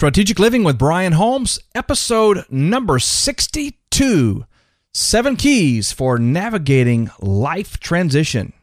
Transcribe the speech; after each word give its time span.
Strategic 0.00 0.38
Living 0.38 0.64
with 0.64 0.78
Brian 0.78 1.12
Holmes, 1.12 1.58
episode 1.74 2.46
number 2.48 2.98
62 2.98 4.46
Seven 4.94 5.36
Keys 5.36 5.92
for 5.92 6.18
Navigating 6.18 7.10
Life 7.20 7.78
Transition. 7.80 8.54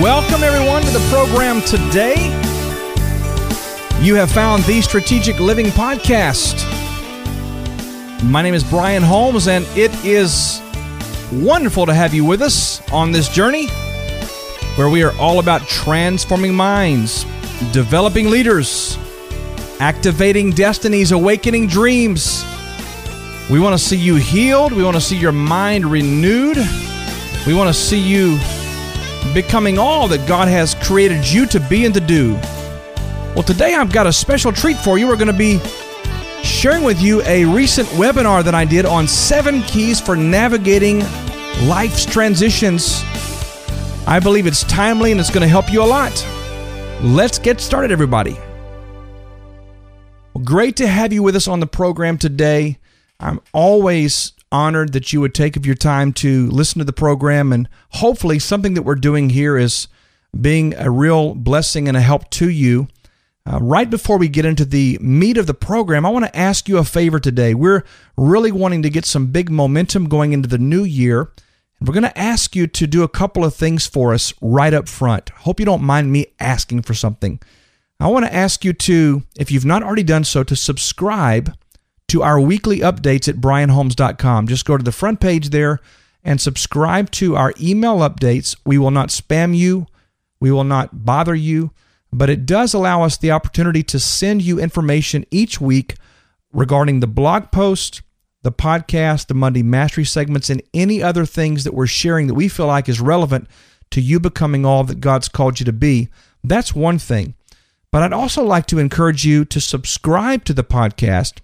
Welcome, 0.00 0.42
everyone, 0.42 0.80
to 0.84 0.90
the 0.90 1.06
program 1.10 1.60
today. 1.60 2.14
You 4.00 4.14
have 4.14 4.32
found 4.32 4.62
the 4.62 4.80
Strategic 4.80 5.38
Living 5.38 5.66
Podcast. 5.66 6.64
My 8.24 8.40
name 8.40 8.54
is 8.54 8.64
Brian 8.64 9.02
Holmes, 9.02 9.48
and 9.48 9.66
it 9.76 9.92
is 10.02 10.62
wonderful 11.32 11.86
to 11.86 11.94
have 11.94 12.14
you 12.14 12.24
with 12.24 12.42
us 12.42 12.80
on 12.90 13.12
this 13.12 13.28
journey 13.28 13.68
where 14.76 14.88
we 14.88 15.02
are 15.02 15.12
all 15.18 15.40
about 15.40 15.62
transforming 15.62 16.54
minds, 16.54 17.24
developing 17.72 18.30
leaders, 18.30 18.96
activating 19.80 20.50
destinies, 20.52 21.12
awakening 21.12 21.66
dreams. 21.66 22.44
We 23.50 23.60
want 23.60 23.78
to 23.78 23.84
see 23.84 23.96
you 23.96 24.16
healed. 24.16 24.72
We 24.72 24.84
want 24.84 24.94
to 24.94 25.00
see 25.00 25.16
your 25.16 25.32
mind 25.32 25.86
renewed. 25.86 26.58
We 27.46 27.54
want 27.54 27.68
to 27.68 27.74
see 27.74 27.98
you 27.98 28.38
becoming 29.34 29.78
all 29.78 30.08
that 30.08 30.26
God 30.28 30.48
has 30.48 30.74
created 30.76 31.26
you 31.26 31.46
to 31.46 31.60
be 31.60 31.84
and 31.84 31.94
to 31.94 32.00
do. 32.00 32.34
Well, 33.34 33.42
today 33.42 33.74
I've 33.74 33.92
got 33.92 34.06
a 34.06 34.12
special 34.12 34.52
treat 34.52 34.76
for 34.76 34.98
you. 34.98 35.06
We're 35.06 35.16
going 35.16 35.28
to 35.28 35.32
be 35.32 35.60
sharing 36.48 36.82
with 36.82 37.00
you 37.00 37.22
a 37.22 37.44
recent 37.44 37.86
webinar 37.88 38.42
that 38.42 38.54
I 38.54 38.64
did 38.64 38.86
on 38.86 39.06
seven 39.06 39.62
keys 39.62 40.00
for 40.00 40.16
navigating 40.16 41.00
life's 41.66 42.06
transitions. 42.06 43.02
I 44.06 44.18
believe 44.22 44.46
it's 44.46 44.64
timely 44.64 45.12
and 45.12 45.20
it's 45.20 45.30
going 45.30 45.42
to 45.42 45.48
help 45.48 45.70
you 45.70 45.82
a 45.82 45.84
lot. 45.84 46.26
Let's 47.02 47.38
get 47.38 47.60
started, 47.60 47.92
everybody. 47.92 48.38
Well, 50.32 50.42
great 50.42 50.76
to 50.76 50.86
have 50.86 51.12
you 51.12 51.22
with 51.22 51.36
us 51.36 51.46
on 51.46 51.60
the 51.60 51.66
program 51.66 52.16
today. 52.16 52.78
I'm 53.20 53.40
always 53.52 54.32
honored 54.50 54.94
that 54.94 55.12
you 55.12 55.20
would 55.20 55.34
take 55.34 55.56
of 55.56 55.66
your 55.66 55.74
time 55.74 56.12
to 56.14 56.48
listen 56.48 56.78
to 56.78 56.84
the 56.84 56.92
program, 56.92 57.52
and 57.52 57.68
hopefully, 57.90 58.38
something 58.38 58.74
that 58.74 58.82
we're 58.82 58.94
doing 58.94 59.30
here 59.30 59.58
is 59.58 59.88
being 60.40 60.74
a 60.74 60.90
real 60.90 61.34
blessing 61.34 61.88
and 61.88 61.96
a 61.96 62.00
help 62.00 62.30
to 62.30 62.48
you. 62.48 62.88
Uh, 63.48 63.58
right 63.60 63.88
before 63.88 64.18
we 64.18 64.28
get 64.28 64.44
into 64.44 64.64
the 64.64 64.98
meat 65.00 65.38
of 65.38 65.46
the 65.46 65.54
program, 65.54 66.04
I 66.04 66.10
want 66.10 66.26
to 66.26 66.36
ask 66.36 66.68
you 66.68 66.76
a 66.76 66.84
favor 66.84 67.18
today. 67.18 67.54
We're 67.54 67.82
really 68.16 68.52
wanting 68.52 68.82
to 68.82 68.90
get 68.90 69.06
some 69.06 69.28
big 69.28 69.48
momentum 69.48 70.08
going 70.08 70.34
into 70.34 70.48
the 70.48 70.58
new 70.58 70.84
year. 70.84 71.32
And 71.78 71.88
we're 71.88 71.94
going 71.94 72.02
to 72.02 72.18
ask 72.18 72.54
you 72.54 72.66
to 72.66 72.86
do 72.86 73.02
a 73.04 73.08
couple 73.08 73.44
of 73.44 73.54
things 73.54 73.86
for 73.86 74.12
us 74.12 74.34
right 74.42 74.74
up 74.74 74.86
front. 74.86 75.30
Hope 75.30 75.60
you 75.60 75.66
don't 75.66 75.82
mind 75.82 76.12
me 76.12 76.26
asking 76.38 76.82
for 76.82 76.92
something. 76.92 77.40
I 77.98 78.08
want 78.08 78.26
to 78.26 78.34
ask 78.34 78.66
you 78.66 78.74
to, 78.74 79.22
if 79.38 79.50
you've 79.50 79.64
not 79.64 79.82
already 79.82 80.02
done 80.02 80.24
so, 80.24 80.44
to 80.44 80.54
subscribe 80.54 81.56
to 82.08 82.22
our 82.22 82.38
weekly 82.38 82.80
updates 82.80 83.28
at 83.28 83.36
brianholmes.com. 83.36 84.46
Just 84.48 84.66
go 84.66 84.76
to 84.76 84.84
the 84.84 84.92
front 84.92 85.20
page 85.20 85.50
there 85.50 85.80
and 86.22 86.38
subscribe 86.38 87.10
to 87.12 87.34
our 87.36 87.54
email 87.58 87.98
updates. 87.98 88.56
We 88.66 88.76
will 88.76 88.90
not 88.90 89.08
spam 89.08 89.56
you, 89.56 89.86
we 90.38 90.50
will 90.50 90.64
not 90.64 91.06
bother 91.06 91.34
you 91.34 91.70
but 92.12 92.30
it 92.30 92.46
does 92.46 92.74
allow 92.74 93.02
us 93.02 93.16
the 93.16 93.30
opportunity 93.30 93.82
to 93.82 93.98
send 93.98 94.42
you 94.42 94.58
information 94.58 95.24
each 95.30 95.60
week 95.60 95.96
regarding 96.52 97.00
the 97.00 97.06
blog 97.06 97.50
post, 97.50 98.02
the 98.42 98.52
podcast, 98.52 99.26
the 99.26 99.34
Monday 99.34 99.62
Mastery 99.62 100.04
segments, 100.04 100.48
and 100.48 100.62
any 100.72 101.02
other 101.02 101.26
things 101.26 101.64
that 101.64 101.74
we're 101.74 101.86
sharing 101.86 102.26
that 102.26 102.34
we 102.34 102.48
feel 102.48 102.66
like 102.66 102.88
is 102.88 103.00
relevant 103.00 103.48
to 103.90 104.00
you 104.00 104.20
becoming 104.20 104.64
all 104.64 104.84
that 104.84 105.00
God's 105.00 105.28
called 105.28 105.60
you 105.60 105.66
to 105.66 105.72
be. 105.72 106.08
That's 106.42 106.74
one 106.74 106.98
thing. 106.98 107.34
But 107.90 108.02
I'd 108.02 108.12
also 108.12 108.42
like 108.42 108.66
to 108.66 108.78
encourage 108.78 109.24
you 109.24 109.44
to 109.46 109.60
subscribe 109.60 110.44
to 110.44 110.52
the 110.52 110.64
podcast. 110.64 111.40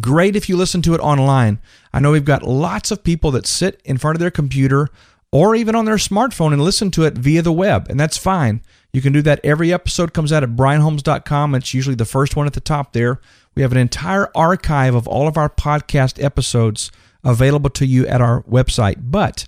Great 0.00 0.34
if 0.34 0.48
you 0.48 0.56
listen 0.56 0.80
to 0.82 0.94
it 0.94 1.00
online. 1.00 1.60
I 1.92 2.00
know 2.00 2.12
we've 2.12 2.24
got 2.24 2.42
lots 2.42 2.90
of 2.90 3.04
people 3.04 3.30
that 3.32 3.46
sit 3.46 3.80
in 3.84 3.98
front 3.98 4.16
of 4.16 4.20
their 4.20 4.30
computer 4.30 4.88
or 5.32 5.56
even 5.56 5.74
on 5.74 5.86
their 5.86 5.96
smartphone 5.96 6.52
and 6.52 6.62
listen 6.62 6.90
to 6.92 7.04
it 7.04 7.14
via 7.14 7.42
the 7.42 7.52
web, 7.52 7.88
and 7.88 7.98
that's 7.98 8.18
fine. 8.18 8.62
You 8.92 9.00
can 9.00 9.14
do 9.14 9.22
that. 9.22 9.40
Every 9.42 9.72
episode 9.72 10.12
comes 10.12 10.32
out 10.32 10.42
at 10.42 10.50
brianholmes.com. 10.50 11.54
It's 11.54 11.72
usually 11.72 11.96
the 11.96 12.04
first 12.04 12.36
one 12.36 12.46
at 12.46 12.52
the 12.52 12.60
top 12.60 12.92
there. 12.92 13.20
We 13.54 13.62
have 13.62 13.72
an 13.72 13.78
entire 13.78 14.30
archive 14.34 14.94
of 14.94 15.08
all 15.08 15.26
of 15.26 15.38
our 15.38 15.48
podcast 15.48 16.22
episodes 16.22 16.90
available 17.24 17.70
to 17.70 17.86
you 17.86 18.06
at 18.06 18.20
our 18.20 18.42
website. 18.42 18.96
But 19.00 19.46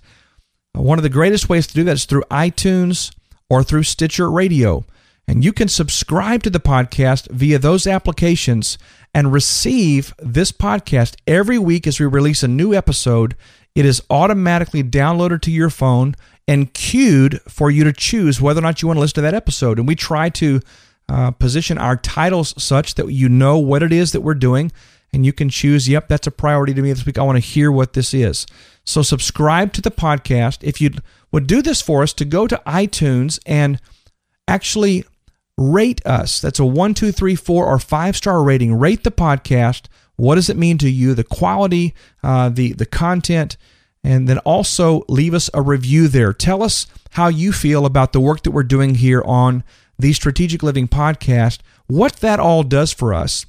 uh, 0.75 0.81
one 0.81 0.97
of 0.97 1.03
the 1.03 1.09
greatest 1.09 1.49
ways 1.49 1.67
to 1.67 1.73
do 1.75 1.83
that 1.83 1.93
is 1.93 2.05
through 2.05 2.23
iTunes 2.31 3.13
or 3.49 3.63
through 3.63 3.83
Stitcher 3.83 4.31
Radio. 4.31 4.85
And 5.27 5.43
you 5.43 5.53
can 5.53 5.67
subscribe 5.67 6.43
to 6.43 6.49
the 6.49 6.59
podcast 6.59 7.29
via 7.29 7.59
those 7.59 7.87
applications 7.87 8.77
and 9.13 9.33
receive 9.33 10.13
this 10.19 10.51
podcast 10.51 11.15
every 11.25 11.57
week 11.57 11.87
as 11.87 11.99
we 11.99 12.05
release 12.05 12.43
a 12.43 12.47
new 12.47 12.73
episode. 12.73 13.35
It 13.75 13.85
is 13.85 14.01
automatically 14.09 14.83
downloaded 14.83 15.41
to 15.41 15.51
your 15.51 15.69
phone 15.69 16.15
and 16.47 16.73
queued 16.73 17.41
for 17.47 17.69
you 17.69 17.83
to 17.83 17.93
choose 17.93 18.39
whether 18.39 18.59
or 18.59 18.63
not 18.63 18.81
you 18.81 18.87
want 18.87 18.97
to 18.97 19.01
listen 19.01 19.15
to 19.15 19.21
that 19.21 19.33
episode. 19.33 19.77
And 19.77 19.87
we 19.87 19.95
try 19.95 20.29
to 20.29 20.61
uh, 21.09 21.31
position 21.31 21.77
our 21.77 21.97
titles 21.97 22.53
such 22.61 22.95
that 22.95 23.11
you 23.11 23.29
know 23.29 23.57
what 23.59 23.83
it 23.83 23.91
is 23.91 24.11
that 24.13 24.21
we're 24.21 24.33
doing 24.33 24.71
and 25.13 25.25
you 25.25 25.31
can 25.31 25.49
choose, 25.49 25.87
yep, 25.87 26.07
that's 26.07 26.27
a 26.27 26.31
priority 26.31 26.73
to 26.73 26.81
me 26.81 26.91
this 26.91 27.05
week. 27.05 27.17
I 27.17 27.23
want 27.23 27.37
to 27.37 27.39
hear 27.39 27.71
what 27.71 27.93
this 27.93 28.13
is. 28.13 28.45
So 28.83 29.01
subscribe 29.01 29.71
to 29.73 29.81
the 29.81 29.91
podcast. 29.91 30.57
If 30.61 30.81
you 30.81 30.91
would 31.31 31.47
do 31.47 31.61
this 31.61 31.81
for 31.81 32.03
us, 32.03 32.11
to 32.13 32.25
go 32.25 32.47
to 32.47 32.61
iTunes 32.67 33.39
and 33.45 33.79
actually 34.47 35.05
rate 35.57 36.05
us. 36.05 36.41
That's 36.41 36.59
a 36.59 36.65
one, 36.65 36.93
two, 36.93 37.11
three, 37.11 37.35
four, 37.35 37.65
or 37.65 37.79
five 37.79 38.17
star 38.17 38.43
rating. 38.43 38.73
Rate 38.77 39.03
the 39.03 39.11
podcast. 39.11 39.83
What 40.15 40.35
does 40.35 40.49
it 40.49 40.57
mean 40.57 40.77
to 40.79 40.89
you? 40.89 41.13
The 41.13 41.23
quality, 41.23 41.93
uh, 42.23 42.49
the 42.49 42.73
the 42.73 42.85
content, 42.85 43.57
and 44.03 44.27
then 44.27 44.37
also 44.39 45.03
leave 45.07 45.33
us 45.33 45.49
a 45.53 45.61
review 45.61 46.07
there. 46.07 46.33
Tell 46.33 46.63
us 46.63 46.87
how 47.11 47.27
you 47.27 47.51
feel 47.51 47.85
about 47.85 48.13
the 48.13 48.19
work 48.19 48.43
that 48.43 48.51
we're 48.51 48.63
doing 48.63 48.95
here 48.95 49.23
on 49.25 49.63
the 49.97 50.13
Strategic 50.13 50.61
Living 50.63 50.87
podcast. 50.87 51.59
What 51.87 52.17
that 52.17 52.39
all 52.39 52.63
does 52.63 52.91
for 52.91 53.13
us 53.13 53.45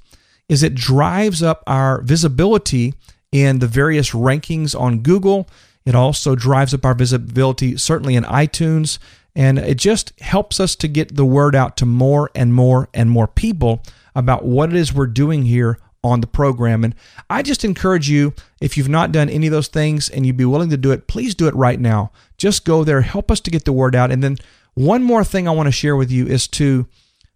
is 0.49 0.63
it 0.63 0.75
drives 0.75 1.43
up 1.43 1.63
our 1.67 2.01
visibility 2.03 2.95
in 3.33 3.59
the 3.59 3.67
various 3.67 4.11
rankings 4.11 4.79
on 4.79 5.01
Google. 5.01 5.49
It 5.85 5.95
also 5.95 6.35
drives 6.35 6.73
up 6.73 6.85
our 6.85 6.95
visibility, 6.95 7.77
certainly 7.77 8.17
in 8.17 8.25
iTunes, 8.25 8.99
and 9.35 9.59
it 9.59 9.77
just 9.77 10.19
helps 10.21 10.59
us 10.61 10.75
to 10.77 10.89
get 10.89 11.17
the 11.17 11.25
word 11.25 11.55
out 11.55 11.77
to 11.79 11.87
more 11.87 12.31
and 12.35 12.55
more 12.55 12.89
and 12.95 13.11
more 13.11 13.27
people 13.27 13.83
about 14.15 14.45
what 14.45 14.71
it 14.71 14.77
is 14.77 14.95
we're 14.95 15.07
doing 15.07 15.45
here 15.45 15.79
on 16.07 16.21
the 16.21 16.27
program. 16.27 16.85
And 16.85 16.95
I 17.29 17.43
just 17.43 17.65
encourage 17.65 18.09
you, 18.09 18.35
if 18.61 18.77
you've 18.77 18.89
not 18.89 19.13
done 19.13 19.29
any 19.29 19.47
of 19.47 19.53
those 19.53 19.69
things 19.69 20.09
and 20.09 20.25
you'd 20.25 20.37
be 20.37 20.45
willing 20.45 20.71
to 20.71 20.77
do 20.77 20.93
it, 20.93 21.07
please 21.07 21.35
do 21.35 21.49
it 21.49 21.55
right 21.55 21.81
now. 21.81 22.11
Just 22.39 22.65
go 22.65 22.85
there, 22.85 23.01
help 23.03 23.31
us 23.31 23.41
to 23.41 23.51
get 23.51 23.65
the 23.65 23.73
word 23.73 23.95
out. 23.95 24.11
And 24.11 24.23
then 24.23 24.39
one 24.75 25.03
more 25.03 25.25
thing 25.25 25.49
I 25.49 25.53
want 25.53 25.67
to 25.67 25.73
share 25.73 25.97
with 25.97 26.11
you 26.11 26.27
is 26.27 26.47
to, 26.49 26.87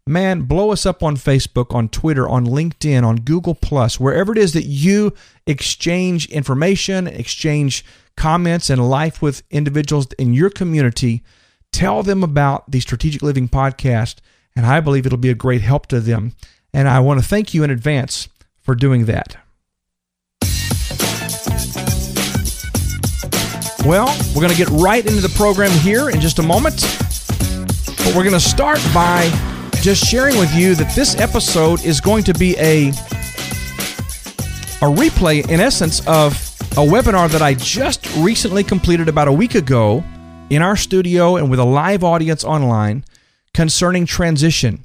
man, 0.07 0.43
blow 0.43 0.73
us 0.73 0.85
up 0.85 1.03
on 1.03 1.17
Facebook, 1.17 1.75
on 1.75 1.89
Twitter, 1.89 2.29
on 2.29 2.47
LinkedIn, 2.47 3.03
on 3.03 3.17
Google 3.17 3.55
Plus, 3.55 3.99
wherever 3.99 4.33
it 4.33 4.39
is 4.39 4.53
that 4.53 4.67
you 4.67 5.15
exchange 5.47 6.29
information, 6.31 7.07
exchange 7.07 7.85
comments, 8.17 8.69
and 8.69 8.91
life 8.91 9.23
with 9.23 9.43
individuals 9.51 10.07
in 10.19 10.35
your 10.35 10.51
community. 10.51 11.23
Tell 11.73 12.03
them 12.03 12.23
about 12.23 12.71
the 12.71 12.81
Strategic 12.81 13.23
Living 13.23 13.49
podcast, 13.49 14.17
and 14.55 14.67
I 14.67 14.81
believe 14.81 15.07
it'll 15.07 15.17
be 15.17 15.31
a 15.31 15.35
great 15.35 15.63
help 15.63 15.87
to 15.87 16.01
them. 16.01 16.33
And 16.75 16.89
I 16.89 17.01
want 17.01 17.21
to 17.21 17.27
thank 17.27 17.55
you 17.55 17.65
in 17.65 17.71
advance 17.71 18.29
for 18.63 18.75
doing 18.75 19.07
that. 19.07 19.37
Well, 23.85 24.15
we're 24.35 24.43
going 24.43 24.53
to 24.53 24.59
get 24.59 24.69
right 24.69 25.05
into 25.05 25.23
the 25.23 25.33
program 25.37 25.71
here 25.81 26.11
in 26.11 26.21
just 26.21 26.39
a 26.39 26.43
moment. 26.43 26.81
But 28.05 28.15
we're 28.15 28.25
going 28.25 28.33
to 28.33 28.41
start 28.41 28.79
by 28.93 29.31
just 29.81 30.05
sharing 30.05 30.37
with 30.39 30.55
you 30.55 30.75
that 30.75 30.95
this 30.95 31.19
episode 31.19 31.83
is 31.85 32.01
going 32.01 32.25
to 32.25 32.35
be 32.35 32.57
a 32.59 32.91
a 34.83 34.85
replay 34.85 35.47
in 35.51 35.61
essence 35.61 36.01
of 36.07 36.35
a 36.73 36.83
webinar 36.87 37.29
that 37.31 37.43
I 37.43 37.55
just 37.55 38.07
recently 38.17 38.65
completed 38.65 39.09
about 39.09 39.29
a 39.29 39.33
week 39.33 39.55
ago 39.55 40.05
in 40.51 40.63
our 40.63 40.77
studio 40.77 41.37
and 41.37 41.51
with 41.51 41.59
a 41.59 41.65
live 41.65 42.03
audience 42.03 42.45
online 42.45 43.05
concerning 43.55 44.07
transition. 44.07 44.85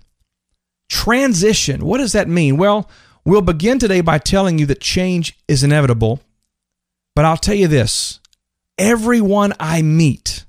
Transition, 0.89 1.85
what 1.85 1.97
does 1.97 2.11
that 2.13 2.27
mean? 2.27 2.57
Well, 2.57 2.89
We'll 3.25 3.41
begin 3.41 3.79
today 3.79 4.01
by 4.01 4.19
telling 4.19 4.59
you 4.59 4.67
that 4.67 4.79
change 4.79 5.35
is 5.47 5.63
inevitable. 5.63 6.21
But 7.15 7.25
I'll 7.25 7.37
tell 7.37 7.55
you 7.55 7.67
this 7.67 8.19
everyone 8.77 9.53
I 9.59 9.81
meet 9.81 10.45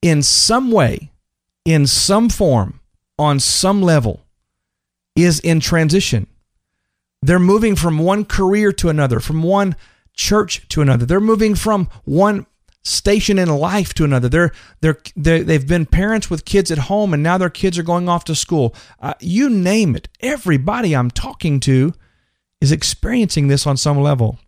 in 0.00 0.22
some 0.22 0.70
way, 0.70 1.10
in 1.64 1.86
some 1.86 2.28
form, 2.28 2.80
on 3.18 3.40
some 3.40 3.82
level, 3.82 4.20
is 5.16 5.40
in 5.40 5.58
transition. 5.58 6.28
They're 7.20 7.38
moving 7.38 7.76
from 7.76 7.98
one 7.98 8.24
career 8.24 8.72
to 8.72 8.88
another, 8.88 9.18
from 9.20 9.42
one 9.42 9.76
church 10.14 10.68
to 10.68 10.82
another. 10.82 11.06
They're 11.06 11.20
moving 11.20 11.54
from 11.54 11.88
one 12.04 12.46
station 12.82 13.38
in 13.38 13.48
life 13.48 13.94
to 13.94 14.04
another. 14.04 14.28
They're, 14.28 14.52
they're, 14.80 14.98
they 15.16 15.42
they've 15.42 15.66
been 15.66 15.86
parents 15.86 16.28
with 16.28 16.44
kids 16.44 16.70
at 16.70 16.78
home 16.78 17.14
and 17.14 17.22
now 17.22 17.38
their 17.38 17.50
kids 17.50 17.78
are 17.78 17.82
going 17.84 18.08
off 18.08 18.24
to 18.24 18.34
school. 18.34 18.74
Uh, 19.00 19.14
you 19.20 19.48
name 19.48 19.94
it. 19.94 20.08
Everybody 20.20 20.94
I'm 20.94 21.10
talking 21.10 21.60
to 21.60 21.94
is 22.60 22.72
experiencing 22.72 23.48
this 23.48 23.66
on 23.66 23.76
some 23.76 24.00
level. 24.00 24.38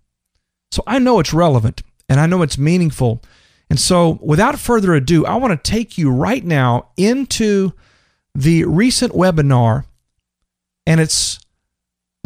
So 0.73 0.83
I 0.87 0.99
know 0.99 1.21
it's 1.21 1.33
relevant 1.33 1.83
and 2.09 2.21
I 2.21 2.27
know 2.27 2.43
it's 2.43 2.59
meaningful. 2.59 3.23
And 3.71 3.79
so 3.79 4.19
without 4.23 4.59
further 4.59 4.95
ado, 4.95 5.25
I 5.25 5.37
want 5.37 5.53
to 5.53 5.71
take 5.71 5.97
you 5.97 6.11
right 6.11 6.45
now 6.45 6.91
into 6.97 7.73
the 8.35 8.65
recent 8.65 9.13
webinar 9.13 9.85
and 10.87 11.01
it's 11.01 11.39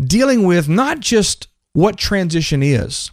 dealing 0.00 0.44
with 0.44 0.68
not 0.68 1.00
just 1.00 1.48
what 1.72 1.96
transition 1.96 2.62
is, 2.62 3.10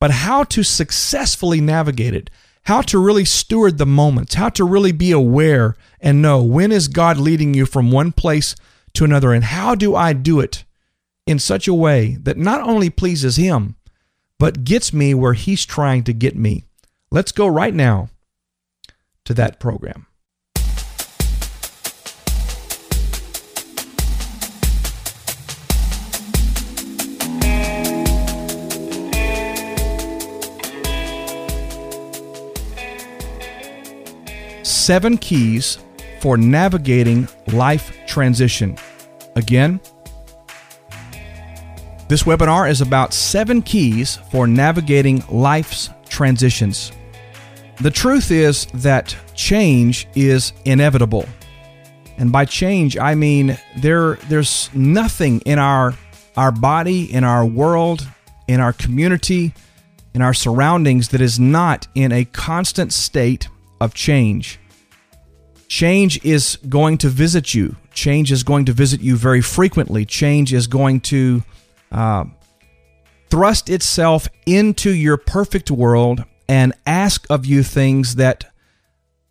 but 0.00 0.10
how 0.10 0.44
to 0.44 0.62
successfully 0.62 1.60
navigate 1.60 2.14
it, 2.14 2.30
how 2.64 2.82
to 2.82 2.98
really 2.98 3.24
steward 3.24 3.78
the 3.78 3.86
moments, 3.86 4.34
how 4.34 4.48
to 4.50 4.64
really 4.64 4.92
be 4.92 5.12
aware 5.12 5.76
and 6.00 6.20
know 6.20 6.42
when 6.42 6.72
is 6.72 6.88
God 6.88 7.16
leading 7.16 7.54
you 7.54 7.66
from 7.66 7.90
one 7.90 8.12
place 8.12 8.54
to 8.94 9.04
another, 9.04 9.32
and 9.32 9.44
how 9.44 9.74
do 9.74 9.94
I 9.94 10.12
do 10.12 10.40
it 10.40 10.64
in 11.26 11.38
such 11.38 11.68
a 11.68 11.74
way 11.74 12.16
that 12.20 12.36
not 12.36 12.60
only 12.60 12.90
pleases 12.90 13.36
Him, 13.36 13.76
but 14.38 14.64
gets 14.64 14.92
me 14.92 15.14
where 15.14 15.34
He's 15.34 15.64
trying 15.64 16.04
to 16.04 16.12
get 16.12 16.36
me. 16.36 16.64
Let's 17.10 17.32
go 17.32 17.46
right 17.46 17.74
now 17.74 18.08
to 19.24 19.34
that 19.34 19.60
program. 19.60 20.06
Seven 34.86 35.18
keys 35.18 35.78
for 36.20 36.36
navigating 36.36 37.26
life 37.48 37.92
transition. 38.06 38.76
Again, 39.34 39.80
this 42.06 42.22
webinar 42.22 42.70
is 42.70 42.80
about 42.80 43.12
seven 43.12 43.62
keys 43.62 44.14
for 44.30 44.46
navigating 44.46 45.24
life's 45.28 45.90
transitions. 46.08 46.92
The 47.80 47.90
truth 47.90 48.30
is 48.30 48.66
that 48.74 49.16
change 49.34 50.06
is 50.14 50.52
inevitable. 50.64 51.26
And 52.16 52.30
by 52.30 52.44
change, 52.44 52.96
I 52.96 53.16
mean 53.16 53.58
there, 53.76 54.14
there's 54.28 54.70
nothing 54.72 55.40
in 55.40 55.58
our, 55.58 55.94
our 56.36 56.52
body, 56.52 57.12
in 57.12 57.24
our 57.24 57.44
world, 57.44 58.06
in 58.46 58.60
our 58.60 58.72
community, 58.72 59.52
in 60.14 60.22
our 60.22 60.32
surroundings 60.32 61.08
that 61.08 61.20
is 61.20 61.40
not 61.40 61.88
in 61.96 62.12
a 62.12 62.24
constant 62.24 62.92
state 62.92 63.48
of 63.80 63.92
change. 63.92 64.60
Change 65.68 66.24
is 66.24 66.58
going 66.68 66.98
to 66.98 67.08
visit 67.08 67.54
you. 67.54 67.76
Change 67.92 68.30
is 68.30 68.42
going 68.42 68.66
to 68.66 68.72
visit 68.72 69.00
you 69.00 69.16
very 69.16 69.40
frequently. 69.40 70.04
Change 70.04 70.52
is 70.52 70.66
going 70.66 71.00
to 71.00 71.42
uh, 71.90 72.24
thrust 73.30 73.68
itself 73.68 74.28
into 74.46 74.90
your 74.90 75.16
perfect 75.16 75.70
world 75.70 76.24
and 76.48 76.72
ask 76.86 77.26
of 77.28 77.44
you 77.44 77.62
things 77.62 78.16
that 78.16 78.52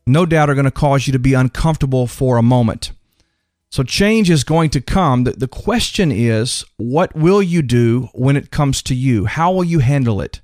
no 0.05 0.25
doubt 0.25 0.49
are 0.49 0.55
going 0.55 0.65
to 0.65 0.71
cause 0.71 1.07
you 1.07 1.13
to 1.13 1.19
be 1.19 1.33
uncomfortable 1.33 2.07
for 2.07 2.37
a 2.37 2.43
moment. 2.43 2.91
So, 3.71 3.83
change 3.83 4.29
is 4.29 4.43
going 4.43 4.69
to 4.71 4.81
come. 4.81 5.23
The, 5.23 5.31
the 5.31 5.47
question 5.47 6.11
is, 6.11 6.63
what 6.77 7.15
will 7.15 7.41
you 7.41 7.61
do 7.61 8.09
when 8.13 8.37
it 8.37 8.51
comes 8.51 8.81
to 8.83 8.95
you? 8.95 9.25
How 9.25 9.51
will 9.51 9.63
you 9.63 9.79
handle 9.79 10.21
it? 10.21 10.41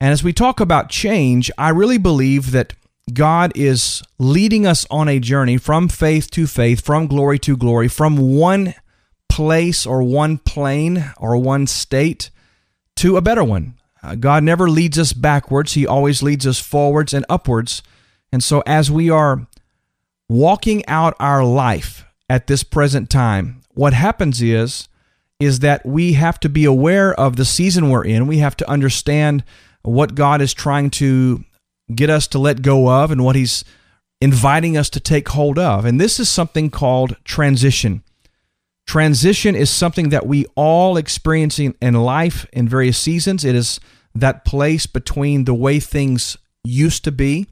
And 0.00 0.10
as 0.10 0.24
we 0.24 0.32
talk 0.32 0.58
about 0.58 0.88
change, 0.88 1.50
I 1.56 1.68
really 1.68 1.98
believe 1.98 2.50
that 2.52 2.74
God 3.12 3.52
is 3.54 4.02
leading 4.18 4.66
us 4.66 4.86
on 4.90 5.08
a 5.08 5.18
journey 5.18 5.56
from 5.56 5.88
faith 5.88 6.30
to 6.32 6.46
faith, 6.46 6.84
from 6.84 7.06
glory 7.06 7.38
to 7.40 7.56
glory, 7.56 7.88
from 7.88 8.36
one 8.36 8.74
place 9.28 9.86
or 9.86 10.02
one 10.02 10.38
plane 10.38 11.12
or 11.16 11.36
one 11.36 11.66
state 11.66 12.30
to 12.96 13.16
a 13.16 13.22
better 13.22 13.42
one. 13.42 13.74
Uh, 14.02 14.14
God 14.14 14.42
never 14.42 14.68
leads 14.68 14.98
us 14.98 15.12
backwards, 15.12 15.74
He 15.74 15.86
always 15.86 16.22
leads 16.22 16.46
us 16.46 16.60
forwards 16.60 17.12
and 17.12 17.24
upwards. 17.28 17.82
And 18.32 18.42
so, 18.42 18.62
as 18.66 18.90
we 18.90 19.10
are 19.10 19.46
walking 20.28 20.86
out 20.86 21.14
our 21.18 21.44
life 21.44 22.04
at 22.28 22.46
this 22.46 22.62
present 22.62 23.10
time, 23.10 23.60
what 23.70 23.92
happens 23.92 24.40
is 24.40 24.88
is 25.40 25.58
that 25.58 25.84
we 25.84 26.12
have 26.12 26.38
to 26.38 26.48
be 26.48 26.64
aware 26.64 27.12
of 27.18 27.34
the 27.34 27.44
season 27.44 27.90
we're 27.90 28.04
in. 28.04 28.28
We 28.28 28.38
have 28.38 28.56
to 28.58 28.70
understand 28.70 29.42
what 29.82 30.14
God 30.14 30.40
is 30.40 30.54
trying 30.54 30.90
to 30.90 31.44
get 31.94 32.10
us 32.10 32.26
to 32.28 32.38
let 32.38 32.62
go 32.62 32.88
of 32.88 33.10
and 33.10 33.24
what 33.24 33.36
He's 33.36 33.64
inviting 34.20 34.76
us 34.76 34.88
to 34.90 35.00
take 35.00 35.28
hold 35.30 35.58
of. 35.58 35.84
And 35.84 36.00
this 36.00 36.20
is 36.20 36.28
something 36.28 36.70
called 36.70 37.16
transition. 37.24 38.02
Transition 38.86 39.54
is 39.54 39.70
something 39.70 40.10
that 40.10 40.26
we 40.26 40.46
all 40.54 40.96
experience 40.96 41.58
in, 41.58 41.74
in 41.80 41.94
life 41.94 42.46
in 42.52 42.68
various 42.68 42.98
seasons. 42.98 43.44
It 43.44 43.54
is 43.54 43.80
that 44.14 44.44
place 44.44 44.86
between 44.86 45.44
the 45.44 45.54
way 45.54 45.80
things 45.80 46.36
used 46.64 47.04
to 47.04 47.12
be 47.12 47.46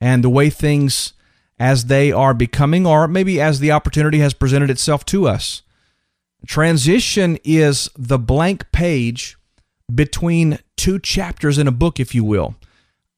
and 0.00 0.24
the 0.24 0.30
way 0.30 0.50
things 0.50 1.12
as 1.58 1.84
they 1.84 2.10
are 2.10 2.32
becoming, 2.32 2.86
or 2.86 3.06
maybe 3.06 3.40
as 3.40 3.60
the 3.60 3.70
opportunity 3.70 4.18
has 4.20 4.32
presented 4.32 4.70
itself 4.70 5.04
to 5.04 5.28
us. 5.28 5.62
Transition 6.46 7.38
is 7.44 7.90
the 7.96 8.18
blank 8.18 8.72
page 8.72 9.36
between 9.94 10.58
two 10.76 10.98
chapters 10.98 11.58
in 11.58 11.68
a 11.68 11.72
book, 11.72 12.00
if 12.00 12.14
you 12.14 12.24
will. 12.24 12.54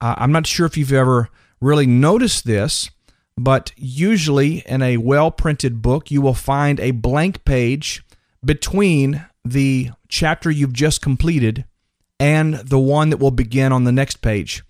Uh, 0.03 0.17
I'm 0.19 0.33
not 0.33 0.49
sure 0.49 0.67
if 0.67 0.77
you've 0.77 0.93
ever 0.93 1.29
really 1.61 1.87
noticed 1.87 2.45
this, 2.45 2.91
but 3.39 3.71
usually 3.77 4.59
in 4.67 4.83
a 4.83 4.97
well 4.97 5.31
printed 5.31 5.81
book, 5.81 6.11
you 6.11 6.21
will 6.21 6.35
find 6.35 6.81
a 6.81 6.91
blank 6.91 7.45
page 7.45 8.05
between 8.45 9.25
the 9.45 9.91
chapter 10.09 10.51
you've 10.51 10.73
just 10.73 11.01
completed 11.01 11.65
and 12.19 12.55
the 12.55 12.81
one 12.81 13.11
that 13.11 13.19
will 13.19 13.31
begin 13.31 13.73
on 13.73 13.85
the 13.85 13.93
next 13.93 14.17
page. 14.17 14.65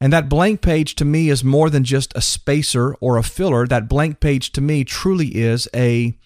And 0.00 0.12
that 0.12 0.28
blank 0.28 0.60
page 0.60 0.94
to 0.96 1.04
me 1.04 1.30
is 1.30 1.42
more 1.42 1.68
than 1.68 1.82
just 1.82 2.12
a 2.14 2.20
spacer 2.20 2.94
or 3.00 3.16
a 3.16 3.24
filler. 3.24 3.66
That 3.66 3.88
blank 3.88 4.20
page 4.20 4.52
to 4.52 4.60
me 4.60 4.84
truly 4.84 5.34
is 5.34 5.68
a 5.74 6.16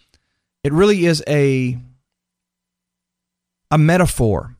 it 0.63 0.73
really 0.73 1.07
is 1.07 1.25
a 1.27 1.79
a 3.71 3.79
metaphor 3.79 4.57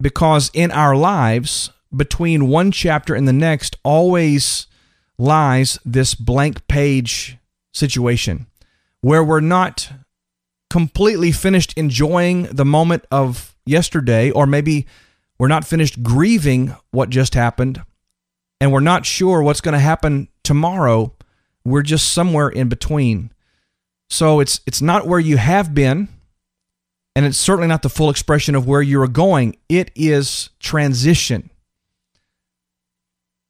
because 0.00 0.52
in 0.54 0.70
our 0.70 0.94
lives 0.94 1.70
between 1.94 2.48
one 2.48 2.70
chapter 2.70 3.14
and 3.14 3.28
the 3.28 3.32
next 3.32 3.76
always 3.84 4.66
lies 5.18 5.78
this 5.84 6.14
blank 6.14 6.66
page 6.68 7.36
situation 7.72 8.46
where 9.00 9.22
we're 9.22 9.40
not 9.40 9.90
completely 10.70 11.32
finished 11.32 11.74
enjoying 11.76 12.44
the 12.44 12.64
moment 12.64 13.04
of 13.10 13.54
yesterday, 13.66 14.30
or 14.30 14.46
maybe 14.46 14.86
we're 15.38 15.48
not 15.48 15.66
finished 15.66 16.02
grieving 16.02 16.74
what 16.92 17.10
just 17.10 17.34
happened, 17.34 17.82
and 18.60 18.72
we're 18.72 18.80
not 18.80 19.04
sure 19.04 19.42
what's 19.42 19.60
going 19.60 19.74
to 19.74 19.78
happen 19.78 20.28
tomorrow. 20.42 21.14
We're 21.64 21.82
just 21.82 22.12
somewhere 22.12 22.48
in 22.48 22.68
between. 22.68 23.32
So 24.08 24.40
it's 24.40 24.60
it's 24.66 24.82
not 24.82 25.06
where 25.06 25.20
you 25.20 25.36
have 25.36 25.74
been, 25.74 26.08
and 27.14 27.26
it's 27.26 27.38
certainly 27.38 27.68
not 27.68 27.82
the 27.82 27.88
full 27.88 28.10
expression 28.10 28.54
of 28.54 28.66
where 28.66 28.82
you're 28.82 29.08
going. 29.08 29.56
It 29.68 29.90
is 29.94 30.50
transition. 30.58 31.50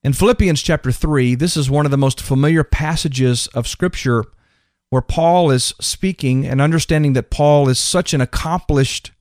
In 0.04 0.12
Philippians 0.12 0.60
chapter 0.60 0.90
3, 0.90 1.36
this 1.36 1.56
is 1.56 1.70
one 1.70 1.84
of 1.84 1.92
the 1.92 1.96
most 1.96 2.20
familiar 2.20 2.64
passages 2.64 3.46
of 3.48 3.68
Scripture 3.68 4.24
where 4.90 5.00
Paul 5.00 5.52
is 5.52 5.74
speaking 5.80 6.44
and 6.44 6.60
understanding 6.60 7.12
that 7.12 7.30
Paul 7.30 7.68
is 7.68 7.78
such 7.78 8.12
an 8.12 8.20
accomplished 8.20 9.12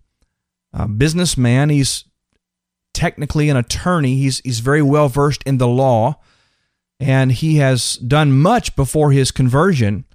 uh, 0.74 0.88
businessman. 0.88 1.70
He's 1.70 2.06
technically 2.96 3.50
an 3.50 3.58
attorney, 3.58 4.18
he's, 4.18 4.40
he's 4.40 4.60
very 4.60 4.82
well 4.82 5.08
versed 5.08 5.44
in 5.46 5.60
the 5.60 5.68
law, 5.68 6.20
and 7.00 7.32
he 7.32 7.58
has 7.58 7.98
done 7.98 8.32
much 8.32 8.76
before 8.76 9.12
his 9.12 9.30
conversion. 9.30 10.06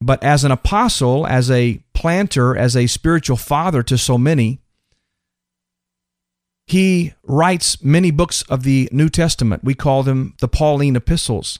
But 0.00 0.22
as 0.22 0.44
an 0.44 0.52
apostle, 0.52 1.26
as 1.26 1.50
a 1.50 1.82
planter, 1.94 2.54
as 2.54 2.76
a 2.76 2.86
spiritual 2.86 3.38
father 3.38 3.82
to 3.84 3.96
so 3.96 4.18
many, 4.18 4.61
he 6.72 7.12
writes 7.22 7.82
many 7.84 8.10
books 8.10 8.40
of 8.48 8.62
the 8.62 8.88
New 8.92 9.10
Testament. 9.10 9.62
We 9.62 9.74
call 9.74 10.02
them 10.02 10.34
the 10.40 10.48
Pauline 10.48 10.96
epistles. 10.96 11.58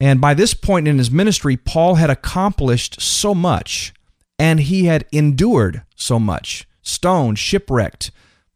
And 0.00 0.22
by 0.22 0.32
this 0.32 0.54
point 0.54 0.88
in 0.88 0.96
his 0.96 1.10
ministry, 1.10 1.54
Paul 1.54 1.96
had 1.96 2.08
accomplished 2.08 2.98
so 2.98 3.34
much 3.34 3.92
and 4.38 4.60
he 4.60 4.86
had 4.86 5.04
endured 5.12 5.82
so 5.94 6.18
much 6.18 6.66
stoned, 6.80 7.38
shipwrecked, 7.38 8.10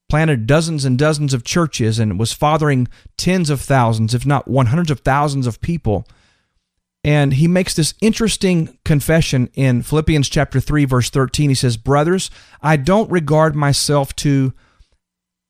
planted 0.08 0.46
dozens 0.46 0.86
and 0.86 0.98
dozens 0.98 1.34
of 1.34 1.44
churches, 1.44 1.98
and 1.98 2.18
was 2.18 2.32
fathering 2.32 2.88
tens 3.18 3.50
of 3.50 3.60
thousands, 3.60 4.14
if 4.14 4.24
not 4.24 4.48
one 4.48 4.66
hundreds 4.66 4.90
of 4.90 5.00
thousands 5.00 5.46
of 5.46 5.60
people. 5.60 6.06
And 7.04 7.34
he 7.34 7.46
makes 7.46 7.74
this 7.74 7.92
interesting 8.00 8.78
confession 8.86 9.50
in 9.52 9.82
Philippians 9.82 10.30
chapter 10.30 10.58
3, 10.58 10.86
verse 10.86 11.10
13. 11.10 11.50
He 11.50 11.54
says, 11.54 11.76
Brothers, 11.76 12.30
I 12.62 12.76
don't 12.76 13.10
regard 13.10 13.54
myself 13.54 14.16
to 14.16 14.54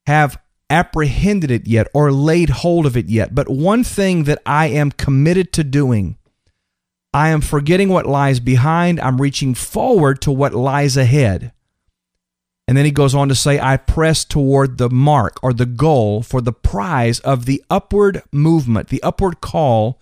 have 0.07 0.39
apprehended 0.69 1.51
it 1.51 1.67
yet 1.67 1.87
or 1.95 2.13
laid 2.13 2.51
hold 2.51 2.87
of 2.87 2.97
it 2.97 3.09
yet. 3.09 3.35
But 3.35 3.49
one 3.49 3.85
thing 3.85 4.25
that 4.25 4.41
I 4.45 4.67
am 4.67 4.91
committed 4.91 5.53
to 5.55 5.65
doing, 5.65 6.17
I 7.15 7.31
am 7.31 7.41
forgetting 7.41 7.89
what 7.89 8.07
lies 8.07 8.41
behind. 8.41 9.01
I'm 9.01 9.21
reaching 9.21 9.55
forward 9.55 10.21
to 10.23 10.33
what 10.33 10.55
lies 10.55 10.97
ahead. 10.97 11.53
And 12.69 12.77
then 12.77 12.85
he 12.85 12.91
goes 12.91 13.15
on 13.15 13.29
to 13.29 13.35
say, 13.35 13.61
I 13.61 13.77
press 13.77 14.25
toward 14.25 14.79
the 14.79 14.91
mark 14.91 15.39
or 15.43 15.53
the 15.53 15.67
goal 15.67 16.23
for 16.23 16.41
the 16.41 16.53
prize 16.53 17.21
of 17.21 17.47
the 17.47 17.65
upward 17.71 18.23
movement, 18.33 18.89
the 18.89 19.03
upward 19.05 19.41
call 19.41 20.01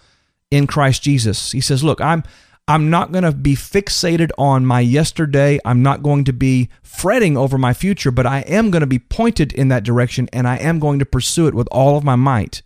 in 0.50 0.66
Christ 0.66 1.02
Jesus. 1.02 1.52
He 1.52 1.60
says, 1.60 1.84
Look, 1.84 2.00
I'm 2.00 2.24
I'm 2.66 2.88
not 2.88 3.12
going 3.12 3.24
to 3.24 3.32
be 3.32 3.54
fixated 3.54 4.30
on 4.38 4.64
my 4.64 4.80
yesterday. 4.80 5.58
I'm 5.64 5.82
not 5.82 6.02
going 6.02 6.24
to 6.24 6.32
be 6.32 6.70
fretting 6.82 7.36
over 7.36 7.58
my 7.58 7.74
future, 7.74 8.10
but 8.10 8.26
I 8.26 8.40
am 8.40 8.70
going 8.70 8.80
to 8.80 8.86
be 8.86 8.98
pointed 8.98 9.52
in 9.52 9.68
that 9.68 9.84
direction 9.84 10.30
and 10.32 10.48
I 10.48 10.56
am 10.56 10.78
going 10.78 10.98
to 10.98 11.04
pursue 11.04 11.46
it 11.46 11.54
with 11.54 11.68
all 11.70 11.98
of 11.98 12.04
my 12.04 12.16
might. 12.16 12.62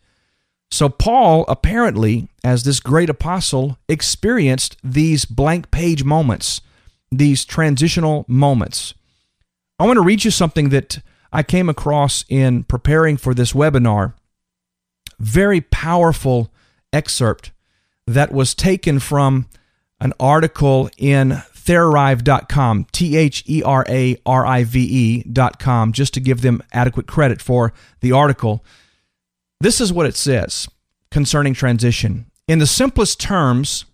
So, 0.70 0.88
Paul, 0.88 1.44
apparently, 1.48 2.28
as 2.44 2.62
this 2.62 2.78
great 2.78 3.10
apostle, 3.10 3.78
experienced 3.88 4.76
these 4.84 5.24
blank 5.24 5.70
page 5.70 6.04
moments, 6.04 6.60
these 7.10 7.44
transitional 7.44 8.24
moments. 8.28 8.94
I 9.78 9.86
want 9.86 9.96
to 9.96 10.02
read 10.02 10.24
you 10.24 10.30
something 10.30 10.68
that 10.68 10.98
I 11.32 11.42
came 11.42 11.68
across 11.68 12.24
in 12.28 12.64
preparing 12.64 13.16
for 13.16 13.34
this 13.34 13.52
webinar. 13.52 14.14
Very 15.18 15.60
powerful 15.60 16.52
excerpt 16.92 17.50
that 18.06 18.30
was 18.32 18.54
taken 18.54 18.98
from 18.98 19.46
an 20.00 20.12
article 20.20 20.90
in 20.96 21.42
therarive.com, 21.54 22.86
T 22.92 23.16
H 23.16 23.44
E 23.46 23.62
R 23.62 23.84
A 23.88 24.16
R 24.24 24.46
I 24.46 24.64
V 24.64 24.80
E.com, 24.80 25.92
just 25.92 26.14
to 26.14 26.20
give 26.20 26.40
them 26.40 26.62
adequate 26.72 27.06
credit 27.06 27.42
for 27.42 27.72
the 28.00 28.12
article. 28.12 28.64
This 29.60 29.80
is 29.80 29.92
what 29.92 30.06
it 30.06 30.16
says 30.16 30.68
concerning 31.10 31.54
transition. 31.54 32.26
In 32.46 32.58
the 32.58 32.66
simplest 32.66 33.20
terms, 33.20 33.84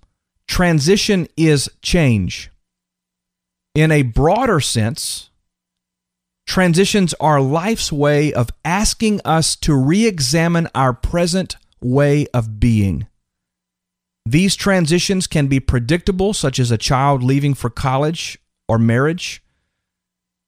transition 0.47 1.27
is 1.37 1.69
change. 1.83 2.51
In 3.75 3.91
a 3.91 4.03
broader 4.03 4.61
sense, 4.61 5.31
transitions 6.47 7.13
are 7.15 7.41
life's 7.41 7.91
way 7.91 8.33
of 8.33 8.51
asking 8.65 9.21
us 9.25 9.57
to 9.57 9.75
re 9.75 10.07
examine 10.07 10.69
our 10.75 10.93
present 10.93 11.57
way 11.81 12.27
of 12.33 12.61
being. 12.61 13.09
These 14.27 14.57
transitions 14.57 15.27
can 15.27 15.49
be 15.49 15.61
predictable, 15.61 16.33
such 16.33 16.59
as 16.59 16.71
a 16.71 16.79
child 16.79 17.23
leaving 17.23 17.55
for 17.55 17.69
college 17.69 18.39
or 18.69 18.79
marriage, 18.79 19.43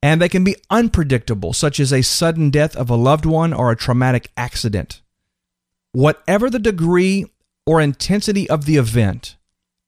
and 0.01 0.21
they 0.21 0.29
can 0.29 0.43
be 0.43 0.55
unpredictable, 0.69 1.53
such 1.53 1.79
as 1.79 1.93
a 1.93 2.01
sudden 2.01 2.49
death 2.49 2.75
of 2.75 2.89
a 2.89 2.95
loved 2.95 3.25
one 3.25 3.53
or 3.53 3.71
a 3.71 3.75
traumatic 3.75 4.31
accident. 4.35 5.01
Whatever 5.91 6.49
the 6.49 6.59
degree 6.59 7.25
or 7.65 7.81
intensity 7.81 8.49
of 8.49 8.65
the 8.65 8.77
event, 8.77 9.35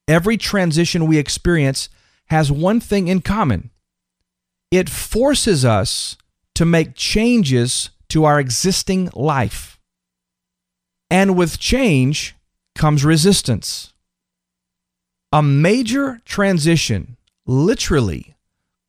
every 0.07 0.37
transition 0.37 1.07
we 1.07 1.17
experience 1.17 1.89
has 2.25 2.51
one 2.51 2.79
thing 2.79 3.07
in 3.07 3.21
common 3.21 3.71
it 4.71 4.89
forces 4.89 5.65
us 5.65 6.15
to 6.55 6.65
make 6.65 6.95
changes 6.95 7.89
to 8.09 8.25
our 8.25 8.39
existing 8.39 9.09
life. 9.13 9.79
And 11.09 11.35
with 11.35 11.59
change, 11.59 12.35
comes 12.79 13.03
resistance. 13.03 13.93
A 15.33 15.43
major 15.43 16.21
transition 16.23 17.17
literally 17.45 18.35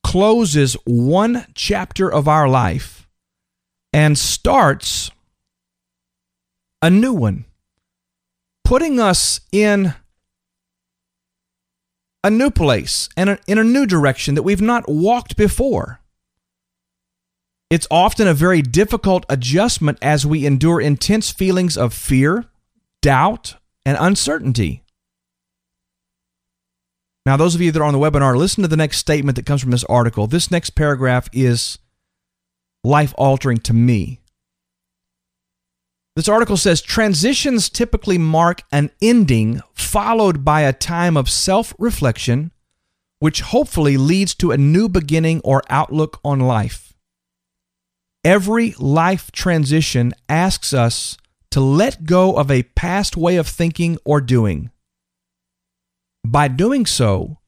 closes 0.05 0.75
one 0.85 1.45
chapter 1.55 2.11
of 2.11 2.29
our 2.29 2.49
life 2.49 3.09
and 3.93 4.17
starts 4.17 5.11
a 6.81 6.89
new 6.89 7.13
one, 7.13 7.45
putting 8.65 9.01
us 9.01 9.41
in 9.51 9.93
a 12.23 12.31
new 12.31 12.51
place 12.51 13.09
and 13.17 13.41
in 13.49 13.59
a 13.59 13.65
new 13.65 13.87
direction 13.87 14.37
that 14.37 14.45
we've 14.45 14.63
not 14.63 14.89
walked 14.89 15.37
before. 15.37 16.01
It's 17.69 17.89
often 17.91 18.29
a 18.29 18.35
very 18.35 18.63
difficult 18.63 19.27
adjustment 19.29 19.99
as 20.01 20.25
we 20.25 20.47
endure 20.47 20.81
intense 20.81 21.31
feelings 21.31 21.77
of 21.77 21.93
fear, 21.93 22.45
doubt, 23.03 23.57
and 23.91 23.99
uncertainty. 24.01 24.85
Now, 27.27 27.37
those 27.37 27.57
of 27.57 27.61
you 27.61 27.73
that 27.73 27.81
are 27.81 27.85
on 27.85 27.93
the 27.93 27.99
webinar, 27.99 28.37
listen 28.37 28.63
to 28.63 28.69
the 28.69 28.77
next 28.77 28.99
statement 28.99 29.35
that 29.35 29.47
comes 29.47 29.61
from 29.61 29.73
this 29.73 29.83
article. 29.85 30.29
This 30.29 30.49
next 30.49 30.71
paragraph 30.71 31.29
is 31.33 31.79
life 32.85 33.13
altering 33.19 33.59
to 33.59 33.75
me. 33.75 34.21
This 36.15 36.29
article 36.29 36.57
says 36.57 36.81
transitions 36.81 37.69
typically 37.69 38.17
mark 38.17 38.63
an 38.71 38.93
ending 39.03 39.61
followed 39.75 40.45
by 40.45 40.61
a 40.61 40.73
time 40.73 41.17
of 41.17 41.29
self 41.29 41.75
reflection, 41.77 42.53
which 43.19 43.41
hopefully 43.41 43.97
leads 43.97 44.37
to 44.37 44.53
a 44.53 44.57
new 44.57 44.89
beginning 44.89 45.41
or 45.43 45.65
outlook 45.69 46.21
on 46.25 46.39
life. 46.39 46.95
Every 48.25 48.73
life 48.79 49.33
transition 49.33 50.13
asks 50.29 50.73
us 50.73 51.17
to 51.51 51.61
let 51.61 52.05
go 52.05 52.37
of 52.37 52.51
a 52.51 52.63
past 52.63 53.17
way 53.17 53.37
of 53.37 53.49
thinking 53.49 53.99
or 54.05 54.21
doing. 54.21 54.71
By 56.25 56.49
doing 56.49 56.87
so, 56.87 57.39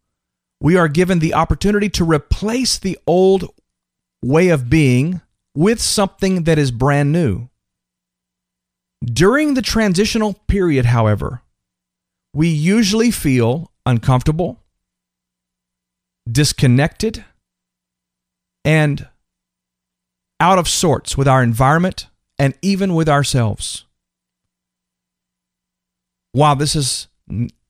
we 0.60 0.76
are 0.76 0.88
given 0.88 1.18
the 1.18 1.34
opportunity 1.34 1.88
to 1.90 2.04
replace 2.04 2.78
the 2.78 2.98
old 3.06 3.48
way 4.22 4.48
of 4.48 4.70
being 4.70 5.20
with 5.54 5.80
something 5.80 6.44
that 6.44 6.58
is 6.58 6.70
brand 6.70 7.12
new. 7.12 7.48
During 9.04 9.54
the 9.54 9.62
transitional 9.62 10.34
period, 10.46 10.86
however, 10.86 11.42
we 12.32 12.48
usually 12.48 13.10
feel 13.10 13.72
uncomfortable, 13.84 14.60
disconnected, 16.30 17.24
and 18.64 19.08
out 20.40 20.58
of 20.58 20.68
sorts 20.68 21.16
with 21.16 21.28
our 21.28 21.42
environment 21.42 22.06
and 22.38 22.54
even 22.62 22.94
with 22.94 23.08
ourselves 23.08 23.84
while 26.32 26.56
this 26.56 26.74
is 26.74 27.08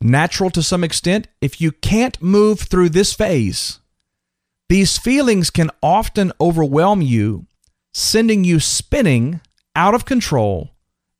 natural 0.00 0.50
to 0.50 0.62
some 0.62 0.82
extent, 0.82 1.28
if 1.40 1.60
you 1.60 1.72
can't 1.72 2.20
move 2.22 2.60
through 2.60 2.88
this 2.88 3.12
phase, 3.12 3.80
these 4.68 4.98
feelings 4.98 5.50
can 5.50 5.70
often 5.82 6.32
overwhelm 6.40 7.02
you, 7.02 7.46
sending 7.92 8.44
you 8.44 8.58
spinning 8.58 9.40
out 9.76 9.94
of 9.94 10.04
control 10.04 10.70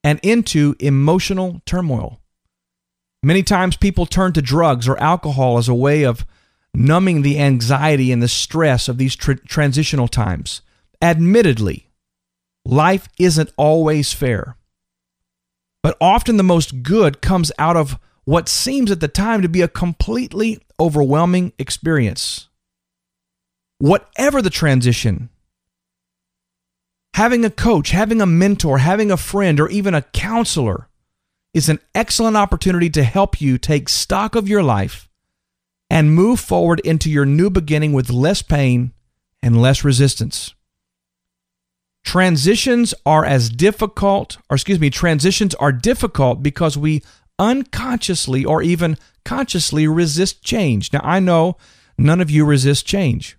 and 0.02 0.18
into 0.22 0.74
emotional 0.80 1.60
turmoil. 1.66 2.20
Many 3.22 3.42
times 3.42 3.76
people 3.76 4.06
turn 4.06 4.32
to 4.32 4.42
drugs 4.42 4.88
or 4.88 4.98
alcohol 4.98 5.58
as 5.58 5.68
a 5.68 5.74
way 5.74 6.02
of 6.02 6.26
numbing 6.74 7.22
the 7.22 7.38
anxiety 7.38 8.10
and 8.10 8.22
the 8.22 8.28
stress 8.28 8.88
of 8.88 8.98
these 8.98 9.14
tr- 9.14 9.34
transitional 9.34 10.08
times. 10.08 10.62
Admittedly, 11.00 11.90
life 12.64 13.08
isn't 13.18 13.52
always 13.56 14.12
fair. 14.12 14.56
But 15.82 15.96
often 16.00 16.36
the 16.36 16.42
most 16.42 16.82
good 16.82 17.20
comes 17.20 17.50
out 17.58 17.76
of 17.76 17.98
what 18.24 18.48
seems 18.48 18.90
at 18.90 19.00
the 19.00 19.08
time 19.08 19.42
to 19.42 19.48
be 19.48 19.62
a 19.62 19.68
completely 19.68 20.60
overwhelming 20.78 21.52
experience. 21.58 22.48
Whatever 23.78 24.40
the 24.40 24.50
transition, 24.50 25.28
having 27.14 27.44
a 27.44 27.50
coach, 27.50 27.90
having 27.90 28.20
a 28.20 28.26
mentor, 28.26 28.78
having 28.78 29.10
a 29.10 29.16
friend, 29.16 29.58
or 29.58 29.68
even 29.68 29.92
a 29.92 30.02
counselor 30.02 30.88
is 31.52 31.68
an 31.68 31.80
excellent 31.94 32.36
opportunity 32.36 32.88
to 32.90 33.02
help 33.02 33.40
you 33.40 33.58
take 33.58 33.88
stock 33.88 34.36
of 34.36 34.48
your 34.48 34.62
life 34.62 35.08
and 35.90 36.14
move 36.14 36.40
forward 36.40 36.80
into 36.80 37.10
your 37.10 37.26
new 37.26 37.50
beginning 37.50 37.92
with 37.92 38.08
less 38.08 38.40
pain 38.40 38.92
and 39.42 39.60
less 39.60 39.84
resistance. 39.84 40.54
Transitions 42.04 42.94
are 43.06 43.24
as 43.24 43.48
difficult, 43.48 44.38
or 44.50 44.56
excuse 44.56 44.80
me, 44.80 44.90
transitions 44.90 45.54
are 45.56 45.72
difficult 45.72 46.42
because 46.42 46.76
we 46.76 47.02
unconsciously 47.38 48.44
or 48.44 48.62
even 48.62 48.98
consciously 49.24 49.86
resist 49.86 50.42
change. 50.42 50.92
Now, 50.92 51.00
I 51.02 51.20
know 51.20 51.56
none 51.96 52.20
of 52.20 52.30
you 52.30 52.44
resist 52.44 52.86
change. 52.86 53.36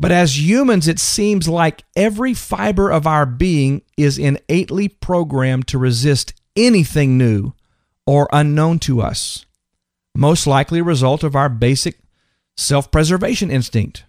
But 0.00 0.12
as 0.12 0.40
humans, 0.40 0.88
it 0.88 0.98
seems 0.98 1.46
like 1.46 1.84
every 1.94 2.32
fiber 2.32 2.90
of 2.90 3.06
our 3.06 3.26
being 3.26 3.82
is 3.98 4.18
innately 4.18 4.88
programmed 4.88 5.66
to 5.68 5.78
resist 5.78 6.32
anything 6.56 7.18
new 7.18 7.52
or 8.06 8.28
unknown 8.32 8.78
to 8.80 9.02
us, 9.02 9.44
most 10.16 10.46
likely 10.46 10.80
a 10.80 10.84
result 10.84 11.22
of 11.22 11.36
our 11.36 11.50
basic 11.50 11.98
self 12.56 12.90
preservation 12.90 13.50
instinct. 13.50 14.04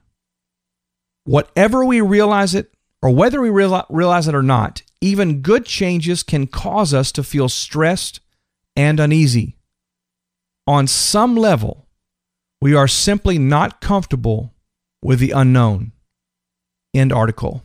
Whatever 1.25 1.86
we 1.86 2.01
realize 2.01 2.56
it 2.56 2.72
or 3.01 3.10
whether 3.10 3.41
we 3.41 3.50
realize 3.50 4.27
it 4.27 4.36
or 4.36 4.43
not, 4.43 4.84
even 5.01 5.41
good 5.41 5.65
changes 5.65 6.22
can 6.24 6.48
cause 6.48 6.93
us 6.93 7.12
to 7.13 7.24
feel 7.24 7.50
stressed 7.50 8.20
and 8.75 9.00
uneasy. 9.00 9.58
On 10.67 10.86
some 10.86 11.36
level, 11.36 11.88
we 12.62 12.75
are 12.75 12.88
simply 12.88 13.39
not 13.39 13.81
comfortable 13.81 14.53
with 15.01 15.20
the 15.20 15.31
unknown. 15.31 15.91
End 16.93 17.12
article. 17.12 17.63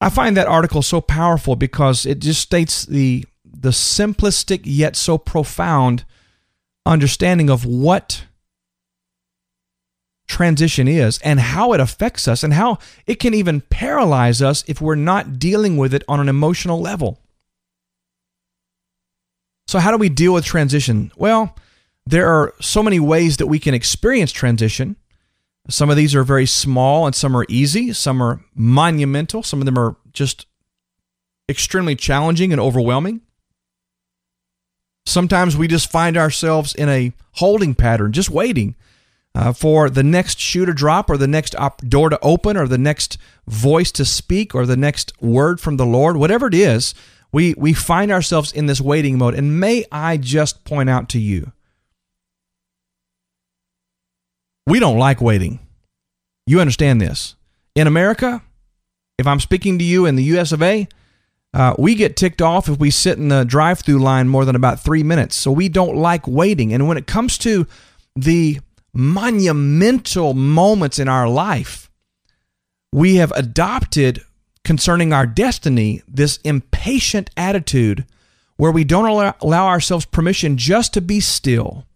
I 0.00 0.10
find 0.10 0.36
that 0.36 0.46
article 0.46 0.82
so 0.82 1.00
powerful 1.00 1.54
because 1.56 2.06
it 2.06 2.18
just 2.20 2.40
states 2.40 2.84
the 2.84 3.24
the 3.44 3.70
simplistic 3.70 4.60
yet 4.64 4.94
so 4.94 5.18
profound 5.18 6.04
understanding 6.86 7.50
of 7.50 7.64
what 7.64 8.24
transition 10.28 10.86
is 10.86 11.18
and 11.18 11.40
how 11.40 11.72
it 11.72 11.80
affects 11.80 12.28
us 12.28 12.44
and 12.44 12.52
how 12.52 12.78
it 13.06 13.16
can 13.16 13.34
even 13.34 13.62
paralyze 13.62 14.40
us 14.40 14.62
if 14.68 14.80
we're 14.80 14.94
not 14.94 15.38
dealing 15.38 15.76
with 15.76 15.92
it 15.92 16.04
on 16.06 16.20
an 16.20 16.28
emotional 16.28 16.80
level. 16.80 17.18
So, 19.66 19.78
how 19.80 19.90
do 19.90 19.98
we 19.98 20.08
deal 20.08 20.32
with 20.32 20.44
transition? 20.44 21.10
Well, 21.16 21.56
there 22.06 22.28
are 22.28 22.54
so 22.60 22.82
many 22.82 23.00
ways 23.00 23.38
that 23.38 23.48
we 23.48 23.58
can 23.58 23.74
experience 23.74 24.32
transition. 24.32 24.96
Some 25.68 25.90
of 25.90 25.96
these 25.96 26.14
are 26.14 26.24
very 26.24 26.46
small 26.46 27.04
and 27.04 27.14
some 27.14 27.36
are 27.36 27.44
easy, 27.48 27.92
some 27.92 28.22
are 28.22 28.40
monumental, 28.54 29.42
some 29.42 29.60
of 29.60 29.66
them 29.66 29.78
are 29.78 29.96
just 30.12 30.46
extremely 31.50 31.96
challenging 31.96 32.52
and 32.52 32.60
overwhelming. 32.60 33.20
Sometimes 35.04 35.56
we 35.56 35.68
just 35.68 35.90
find 35.90 36.16
ourselves 36.16 36.74
in 36.74 36.88
a 36.88 37.12
holding 37.32 37.74
pattern, 37.74 38.12
just 38.12 38.30
waiting 38.30 38.74
uh, 39.34 39.52
for 39.52 39.88
the 39.90 40.02
next 40.02 40.38
shoe 40.38 40.66
to 40.66 40.72
drop 40.72 41.10
or 41.10 41.16
the 41.16 41.28
next 41.28 41.54
op- 41.56 41.82
door 41.82 42.10
to 42.10 42.18
open 42.20 42.56
or 42.56 42.66
the 42.66 42.78
next 42.78 43.18
voice 43.46 43.92
to 43.92 44.04
speak 44.04 44.54
or 44.54 44.66
the 44.66 44.76
next 44.76 45.12
word 45.20 45.60
from 45.60 45.76
the 45.76 45.86
Lord, 45.86 46.16
whatever 46.16 46.46
it 46.46 46.54
is, 46.54 46.94
we, 47.32 47.54
we 47.56 47.72
find 47.72 48.10
ourselves 48.10 48.52
in 48.52 48.66
this 48.66 48.80
waiting 48.80 49.18
mode. 49.18 49.34
And 49.34 49.60
may 49.60 49.84
I 49.92 50.16
just 50.16 50.64
point 50.64 50.90
out 50.90 51.08
to 51.10 51.18
you, 51.18 51.52
we 54.66 54.80
don't 54.80 54.98
like 54.98 55.20
waiting. 55.20 55.60
You 56.46 56.60
understand 56.60 57.00
this. 57.00 57.34
In 57.74 57.86
America, 57.86 58.42
if 59.18 59.26
I'm 59.26 59.40
speaking 59.40 59.78
to 59.78 59.84
you 59.84 60.06
in 60.06 60.16
the 60.16 60.24
US 60.24 60.52
of 60.52 60.62
A, 60.62 60.88
uh, 61.54 61.74
we 61.78 61.94
get 61.94 62.16
ticked 62.16 62.42
off 62.42 62.68
if 62.68 62.78
we 62.78 62.90
sit 62.90 63.18
in 63.18 63.28
the 63.28 63.44
drive 63.44 63.80
through 63.80 63.98
line 63.98 64.28
more 64.28 64.44
than 64.44 64.56
about 64.56 64.80
three 64.80 65.02
minutes. 65.02 65.36
So 65.36 65.50
we 65.50 65.68
don't 65.68 65.96
like 65.96 66.26
waiting. 66.26 66.72
And 66.72 66.86
when 66.86 66.98
it 66.98 67.06
comes 67.06 67.38
to 67.38 67.66
the 68.14 68.60
monumental 68.92 70.34
moments 70.34 70.98
in 70.98 71.08
our 71.08 71.28
life, 71.28 71.90
we 72.92 73.16
have 73.16 73.32
adopted 73.32 74.22
concerning 74.64 75.12
our 75.12 75.26
destiny 75.26 76.02
this 76.06 76.38
impatient 76.44 77.30
attitude 77.36 78.04
where 78.56 78.72
we 78.72 78.84
don't 78.84 79.06
allow, 79.06 79.34
allow 79.40 79.66
ourselves 79.66 80.04
permission 80.04 80.56
just 80.56 80.92
to 80.94 81.00
be 81.00 81.20
still, 81.20 81.86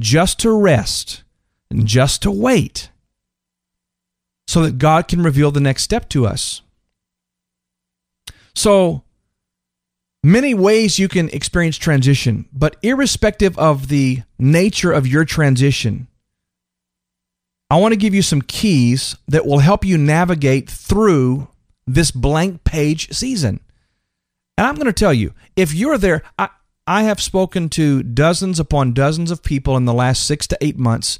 just 0.00 0.38
to 0.40 0.50
rest, 0.50 1.22
and 1.70 1.86
just 1.86 2.22
to 2.22 2.30
wait 2.30 2.90
so 4.46 4.62
that 4.62 4.78
God 4.78 5.08
can 5.08 5.22
reveal 5.22 5.50
the 5.50 5.60
next 5.60 5.82
step 5.82 6.08
to 6.10 6.26
us. 6.26 6.62
So, 8.54 9.02
many 10.22 10.54
ways 10.54 10.98
you 10.98 11.08
can 11.08 11.28
experience 11.28 11.76
transition, 11.76 12.48
but 12.52 12.76
irrespective 12.82 13.58
of 13.58 13.88
the 13.88 14.22
nature 14.38 14.92
of 14.92 15.06
your 15.06 15.24
transition, 15.24 16.08
I 17.70 17.76
want 17.76 17.92
to 17.92 17.98
give 17.98 18.14
you 18.14 18.22
some 18.22 18.42
keys 18.42 19.16
that 19.28 19.46
will 19.46 19.58
help 19.58 19.84
you 19.84 19.98
navigate 19.98 20.70
through 20.70 21.48
this 21.86 22.10
blank 22.10 22.64
page 22.64 23.12
season. 23.12 23.60
And 24.56 24.66
I'm 24.66 24.74
going 24.74 24.86
to 24.86 24.92
tell 24.92 25.14
you, 25.14 25.34
if 25.54 25.74
you're 25.74 25.98
there, 25.98 26.22
I, 26.38 26.48
I 26.86 27.02
have 27.02 27.22
spoken 27.22 27.68
to 27.70 28.02
dozens 28.02 28.58
upon 28.58 28.94
dozens 28.94 29.30
of 29.30 29.42
people 29.42 29.76
in 29.76 29.84
the 29.84 29.92
last 29.92 30.24
six 30.24 30.46
to 30.48 30.58
eight 30.60 30.78
months, 30.78 31.18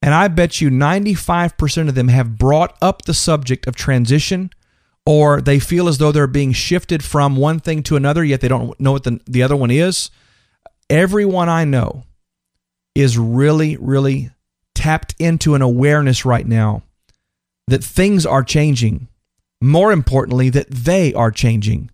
and 0.00 0.14
I 0.14 0.28
bet 0.28 0.60
you 0.60 0.70
95% 0.70 1.88
of 1.88 1.94
them 1.94 2.08
have 2.08 2.38
brought 2.38 2.76
up 2.82 3.02
the 3.02 3.14
subject 3.14 3.66
of 3.66 3.76
transition 3.76 4.50
or 5.06 5.40
they 5.40 5.58
feel 5.58 5.88
as 5.88 5.98
though 5.98 6.12
they're 6.12 6.26
being 6.26 6.52
shifted 6.52 7.04
from 7.04 7.36
one 7.36 7.60
thing 7.60 7.82
to 7.84 7.96
another, 7.96 8.24
yet 8.24 8.40
they 8.40 8.48
don't 8.48 8.78
know 8.80 8.92
what 8.92 9.04
the, 9.04 9.20
the 9.26 9.42
other 9.42 9.56
one 9.56 9.70
is. 9.70 10.10
Everyone 10.88 11.48
I 11.48 11.64
know 11.64 12.04
is 12.94 13.18
really, 13.18 13.76
really 13.76 14.30
tapped 14.82 15.14
into 15.20 15.54
an 15.54 15.62
awareness 15.62 16.24
right 16.24 16.44
now 16.44 16.82
that 17.68 17.84
things 17.84 18.26
are 18.26 18.42
changing. 18.42 19.06
More 19.60 19.92
importantly, 19.92 20.50
that 20.50 20.68
they 20.68 21.14
are 21.14 21.30
changing. 21.30 21.88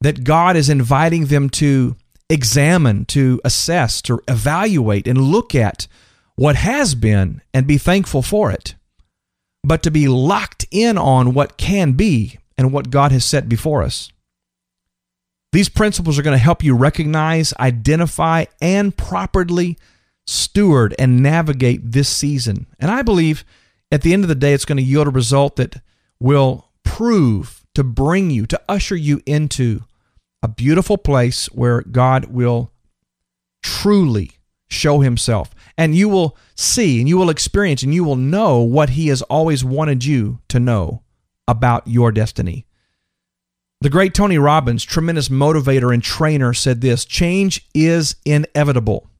That 0.00 0.22
God 0.22 0.54
is 0.54 0.68
inviting 0.68 1.26
them 1.26 1.50
to 1.50 1.96
examine, 2.30 3.04
to 3.06 3.40
assess, 3.44 4.00
to 4.02 4.20
evaluate, 4.28 5.08
and 5.08 5.20
look 5.20 5.56
at 5.56 5.88
what 6.36 6.54
has 6.54 6.94
been 6.94 7.42
and 7.52 7.66
be 7.66 7.78
thankful 7.78 8.22
for 8.22 8.52
it. 8.52 8.76
But 9.64 9.82
to 9.82 9.90
be 9.90 10.06
locked 10.06 10.66
in 10.70 10.96
on 10.96 11.34
what 11.34 11.56
can 11.56 11.94
be 11.94 12.38
and 12.56 12.72
what 12.72 12.90
God 12.90 13.10
has 13.10 13.24
set 13.24 13.48
before 13.48 13.82
us. 13.82 14.12
These 15.50 15.68
principles 15.68 16.16
are 16.16 16.22
going 16.22 16.38
to 16.38 16.48
help 16.48 16.62
you 16.62 16.76
recognize, 16.76 17.52
identify, 17.58 18.44
and 18.60 18.96
properly 18.96 19.76
steward 20.26 20.94
and 20.98 21.22
navigate 21.22 21.92
this 21.92 22.08
season. 22.08 22.66
And 22.78 22.90
I 22.90 23.02
believe 23.02 23.44
at 23.90 24.02
the 24.02 24.12
end 24.12 24.24
of 24.24 24.28
the 24.28 24.34
day, 24.34 24.52
it's 24.52 24.64
going 24.64 24.78
to 24.78 24.82
yield 24.82 25.06
a 25.06 25.10
result 25.10 25.56
that 25.56 25.80
will 26.18 26.70
prove 26.84 27.64
to 27.74 27.84
bring 27.84 28.30
you, 28.30 28.46
to 28.46 28.60
usher 28.68 28.96
you 28.96 29.20
into 29.26 29.82
a 30.42 30.48
beautiful 30.48 30.98
place 30.98 31.46
where 31.46 31.82
God 31.82 32.26
will 32.26 32.72
truly 33.62 34.32
show 34.68 35.00
himself. 35.00 35.54
And 35.76 35.94
you 35.94 36.08
will 36.08 36.36
see 36.54 37.00
and 37.00 37.08
you 37.08 37.16
will 37.16 37.30
experience 37.30 37.82
and 37.82 37.94
you 37.94 38.04
will 38.04 38.16
know 38.16 38.60
what 38.60 38.90
he 38.90 39.08
has 39.08 39.22
always 39.22 39.64
wanted 39.64 40.04
you 40.04 40.40
to 40.48 40.60
know 40.60 41.02
about 41.48 41.86
your 41.86 42.12
destiny. 42.12 42.66
The 43.80 43.90
great 43.90 44.14
Tony 44.14 44.38
Robbins, 44.38 44.84
tremendous 44.84 45.28
motivator 45.28 45.92
and 45.92 46.02
trainer, 46.02 46.54
said 46.54 46.80
this 46.80 47.04
change 47.04 47.68
is 47.74 48.16
inevitable 48.24 49.10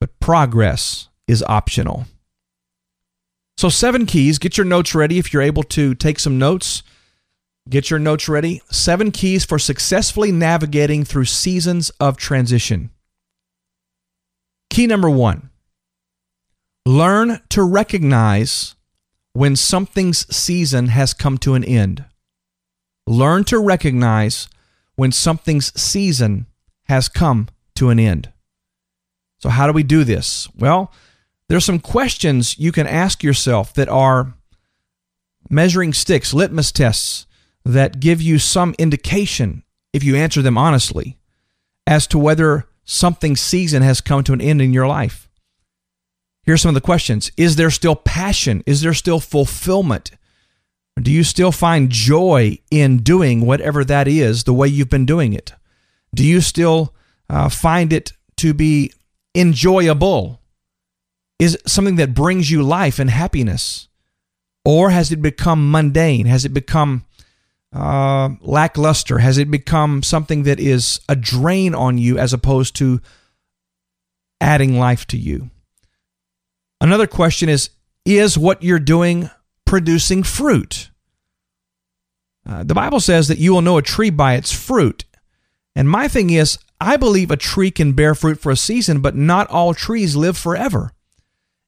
but 0.00 0.18
progress 0.20 1.08
is 1.26 1.42
optional. 1.44 2.06
So, 3.56 3.68
seven 3.68 4.06
keys. 4.06 4.38
Get 4.38 4.56
your 4.56 4.66
notes 4.66 4.94
ready 4.94 5.18
if 5.18 5.32
you're 5.32 5.42
able 5.42 5.64
to 5.64 5.94
take 5.94 6.18
some 6.18 6.38
notes. 6.38 6.82
Get 7.68 7.90
your 7.90 7.98
notes 7.98 8.28
ready. 8.28 8.62
Seven 8.70 9.10
keys 9.10 9.44
for 9.44 9.58
successfully 9.58 10.32
navigating 10.32 11.04
through 11.04 11.26
seasons 11.26 11.90
of 12.00 12.16
transition. 12.16 12.90
Key 14.70 14.86
number 14.86 15.10
one 15.10 15.50
learn 16.86 17.40
to 17.50 17.62
recognize 17.62 18.74
when 19.34 19.54
something's 19.54 20.24
season 20.34 20.88
has 20.88 21.12
come 21.12 21.36
to 21.38 21.54
an 21.54 21.62
end. 21.62 22.04
Learn 23.06 23.44
to 23.44 23.58
recognize 23.58 24.48
when 24.96 25.12
something's 25.12 25.78
season 25.80 26.46
has 26.84 27.08
come 27.08 27.48
to 27.74 27.90
an 27.90 27.98
end. 27.98 28.32
So, 29.38 29.48
how 29.48 29.66
do 29.66 29.72
we 29.72 29.82
do 29.82 30.04
this? 30.04 30.48
Well, 30.58 30.92
there's 31.48 31.64
some 31.64 31.78
questions 31.78 32.58
you 32.58 32.72
can 32.72 32.86
ask 32.86 33.22
yourself 33.22 33.72
that 33.74 33.88
are 33.88 34.34
measuring 35.48 35.92
sticks, 35.92 36.34
litmus 36.34 36.72
tests 36.72 37.26
that 37.64 38.00
give 38.00 38.20
you 38.20 38.38
some 38.38 38.74
indication, 38.78 39.62
if 39.92 40.02
you 40.02 40.16
answer 40.16 40.42
them 40.42 40.58
honestly, 40.58 41.18
as 41.86 42.06
to 42.08 42.18
whether 42.18 42.66
something 42.84 43.36
season 43.36 43.82
has 43.82 44.00
come 44.00 44.24
to 44.24 44.32
an 44.32 44.40
end 44.40 44.60
in 44.60 44.72
your 44.72 44.86
life. 44.86 45.28
Here's 46.44 46.62
some 46.62 46.70
of 46.70 46.74
the 46.74 46.80
questions 46.80 47.30
Is 47.36 47.56
there 47.56 47.70
still 47.70 47.96
passion? 47.96 48.62
Is 48.66 48.80
there 48.80 48.94
still 48.94 49.20
fulfillment? 49.20 50.10
Do 51.00 51.12
you 51.12 51.22
still 51.22 51.52
find 51.52 51.90
joy 51.90 52.58
in 52.70 52.98
doing 52.98 53.46
whatever 53.46 53.84
that 53.84 54.08
is 54.08 54.44
the 54.44 54.54
way 54.54 54.66
you've 54.66 54.90
been 54.90 55.06
doing 55.06 55.32
it? 55.32 55.52
Do 56.14 56.24
you 56.24 56.40
still 56.40 56.94
uh, 57.30 57.48
find 57.48 57.92
it 57.92 58.14
to 58.38 58.52
be 58.52 58.92
enjoyable? 59.38 60.40
Is 61.38 61.54
it 61.54 61.68
something 61.68 61.96
that 61.96 62.14
brings 62.14 62.50
you 62.50 62.62
life 62.62 62.98
and 62.98 63.10
happiness? 63.10 63.88
Or 64.64 64.90
has 64.90 65.12
it 65.12 65.22
become 65.22 65.70
mundane? 65.70 66.26
Has 66.26 66.44
it 66.44 66.50
become 66.50 67.06
uh, 67.72 68.30
lackluster? 68.40 69.18
Has 69.18 69.38
it 69.38 69.50
become 69.50 70.02
something 70.02 70.42
that 70.42 70.58
is 70.58 71.00
a 71.08 71.16
drain 71.16 71.74
on 71.74 71.96
you 71.98 72.18
as 72.18 72.32
opposed 72.32 72.74
to 72.76 73.00
adding 74.40 74.78
life 74.78 75.06
to 75.06 75.16
you? 75.16 75.50
Another 76.80 77.06
question 77.06 77.48
is 77.48 77.70
Is 78.04 78.36
what 78.36 78.62
you're 78.62 78.78
doing 78.78 79.30
producing 79.64 80.22
fruit? 80.22 80.90
Uh, 82.48 82.64
the 82.64 82.74
Bible 82.74 83.00
says 83.00 83.28
that 83.28 83.38
you 83.38 83.52
will 83.52 83.62
know 83.62 83.78
a 83.78 83.82
tree 83.82 84.10
by 84.10 84.34
its 84.34 84.52
fruit. 84.52 85.04
And 85.76 85.88
my 85.88 86.08
thing 86.08 86.30
is, 86.30 86.58
I 86.80 86.96
believe 86.96 87.30
a 87.30 87.36
tree 87.36 87.70
can 87.70 87.92
bear 87.92 88.14
fruit 88.14 88.38
for 88.38 88.52
a 88.52 88.56
season, 88.56 89.00
but 89.00 89.16
not 89.16 89.48
all 89.50 89.74
trees 89.74 90.14
live 90.14 90.36
forever. 90.36 90.92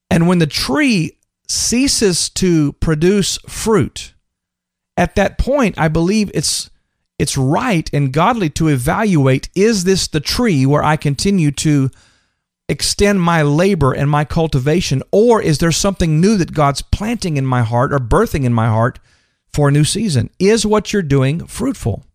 And 0.09 0.27
when 0.27 0.39
the 0.39 0.47
tree 0.47 1.17
ceases 1.47 2.29
to 2.29 2.73
produce 2.73 3.37
fruit, 3.47 4.13
at 4.97 5.15
that 5.15 5.37
point, 5.37 5.77
I 5.77 5.87
believe 5.87 6.31
it's 6.33 6.69
it's 7.17 7.37
right 7.37 7.87
and 7.93 8.11
godly 8.11 8.49
to 8.49 8.67
evaluate 8.67 9.49
is 9.53 9.83
this 9.83 10.07
the 10.07 10.19
tree 10.19 10.65
where 10.65 10.83
I 10.83 10.95
continue 10.95 11.51
to 11.51 11.91
extend 12.67 13.21
my 13.21 13.41
labor 13.43 13.93
and 13.93 14.09
my 14.09 14.25
cultivation, 14.25 15.03
or 15.11 15.41
is 15.41 15.59
there 15.59 15.71
something 15.71 16.19
new 16.19 16.37
that 16.37 16.53
God's 16.53 16.81
planting 16.81 17.37
in 17.37 17.45
my 17.45 17.61
heart 17.61 17.93
or 17.93 17.99
birthing 17.99 18.43
in 18.43 18.53
my 18.53 18.67
heart 18.67 18.97
for 19.53 19.67
a 19.67 19.71
new 19.71 19.83
season? 19.83 20.29
Is 20.39 20.65
what 20.65 20.93
you're 20.93 21.01
doing 21.01 21.45
fruitful? 21.45 22.05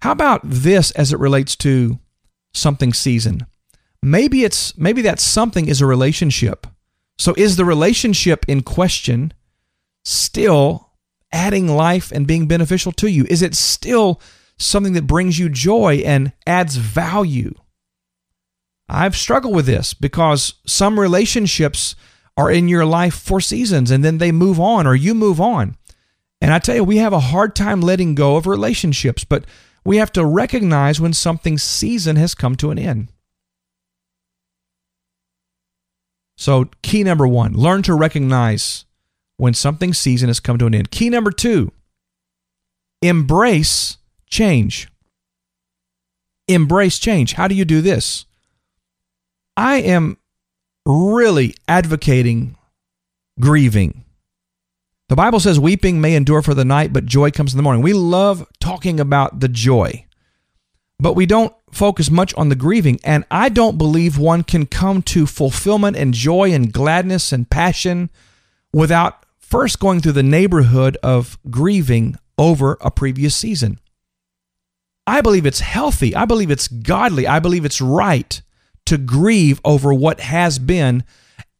How 0.00 0.12
about 0.12 0.40
this 0.44 0.90
as 0.92 1.12
it 1.12 1.18
relates 1.18 1.56
to 1.56 1.98
something 2.54 2.92
season? 2.92 3.46
Maybe 4.02 4.44
it's 4.44 4.76
maybe 4.78 5.02
that 5.02 5.20
something 5.20 5.66
is 5.66 5.80
a 5.80 5.86
relationship. 5.86 6.66
So 7.18 7.34
is 7.36 7.56
the 7.56 7.64
relationship 7.64 8.44
in 8.46 8.62
question 8.62 9.32
still 10.04 10.92
adding 11.32 11.68
life 11.68 12.12
and 12.12 12.26
being 12.26 12.46
beneficial 12.46 12.92
to 12.92 13.08
you? 13.08 13.26
Is 13.28 13.42
it 13.42 13.56
still 13.56 14.20
something 14.56 14.92
that 14.92 15.06
brings 15.06 15.38
you 15.38 15.48
joy 15.48 15.96
and 16.04 16.32
adds 16.46 16.76
value? 16.76 17.54
I've 18.88 19.16
struggled 19.16 19.54
with 19.54 19.66
this 19.66 19.94
because 19.94 20.54
some 20.66 20.98
relationships 20.98 21.94
are 22.36 22.50
in 22.50 22.68
your 22.68 22.86
life 22.86 23.14
for 23.14 23.40
seasons 23.40 23.90
and 23.90 24.04
then 24.04 24.18
they 24.18 24.32
move 24.32 24.60
on 24.60 24.86
or 24.86 24.94
you 24.94 25.14
move 25.14 25.40
on. 25.40 25.76
And 26.40 26.54
I 26.54 26.60
tell 26.60 26.76
you, 26.76 26.84
we 26.84 26.98
have 26.98 27.12
a 27.12 27.18
hard 27.18 27.56
time 27.56 27.80
letting 27.80 28.14
go 28.14 28.36
of 28.36 28.46
relationships, 28.46 29.24
but 29.24 29.44
we 29.84 29.96
have 29.96 30.12
to 30.12 30.24
recognize 30.24 31.00
when 31.00 31.12
something's 31.12 31.62
season 31.62 32.16
has 32.16 32.34
come 32.34 32.56
to 32.56 32.70
an 32.70 32.78
end. 32.78 33.08
So, 36.36 36.70
key 36.82 37.02
number 37.02 37.26
one 37.26 37.52
learn 37.54 37.82
to 37.82 37.94
recognize 37.94 38.84
when 39.38 39.54
something's 39.54 39.98
season 39.98 40.28
has 40.28 40.40
come 40.40 40.58
to 40.58 40.66
an 40.66 40.74
end. 40.74 40.90
Key 40.90 41.10
number 41.10 41.30
two 41.30 41.72
embrace 43.02 43.98
change. 44.28 44.88
Embrace 46.46 46.98
change. 46.98 47.34
How 47.34 47.48
do 47.48 47.54
you 47.54 47.64
do 47.64 47.80
this? 47.80 48.24
I 49.56 49.76
am 49.76 50.16
really 50.86 51.54
advocating 51.66 52.56
grieving. 53.40 54.04
The 55.08 55.16
Bible 55.16 55.40
says 55.40 55.58
weeping 55.58 56.00
may 56.00 56.14
endure 56.14 56.42
for 56.42 56.52
the 56.54 56.64
night, 56.64 56.92
but 56.92 57.06
joy 57.06 57.30
comes 57.30 57.52
in 57.52 57.56
the 57.56 57.62
morning. 57.62 57.82
We 57.82 57.94
love 57.94 58.46
talking 58.60 59.00
about 59.00 59.40
the 59.40 59.48
joy, 59.48 60.04
but 60.98 61.14
we 61.14 61.24
don't 61.24 61.54
focus 61.72 62.10
much 62.10 62.34
on 62.34 62.50
the 62.50 62.54
grieving. 62.54 63.00
And 63.04 63.24
I 63.30 63.48
don't 63.48 63.78
believe 63.78 64.18
one 64.18 64.42
can 64.42 64.66
come 64.66 65.00
to 65.02 65.26
fulfillment 65.26 65.96
and 65.96 66.12
joy 66.12 66.52
and 66.52 66.72
gladness 66.72 67.32
and 67.32 67.48
passion 67.48 68.10
without 68.72 69.24
first 69.38 69.80
going 69.80 70.00
through 70.00 70.12
the 70.12 70.22
neighborhood 70.22 70.98
of 71.02 71.38
grieving 71.48 72.16
over 72.36 72.76
a 72.82 72.90
previous 72.90 73.34
season. 73.34 73.80
I 75.06 75.22
believe 75.22 75.46
it's 75.46 75.60
healthy. 75.60 76.14
I 76.14 76.26
believe 76.26 76.50
it's 76.50 76.68
godly. 76.68 77.26
I 77.26 77.38
believe 77.38 77.64
it's 77.64 77.80
right 77.80 78.42
to 78.84 78.98
grieve 78.98 79.58
over 79.64 79.94
what 79.94 80.20
has 80.20 80.58
been, 80.58 81.02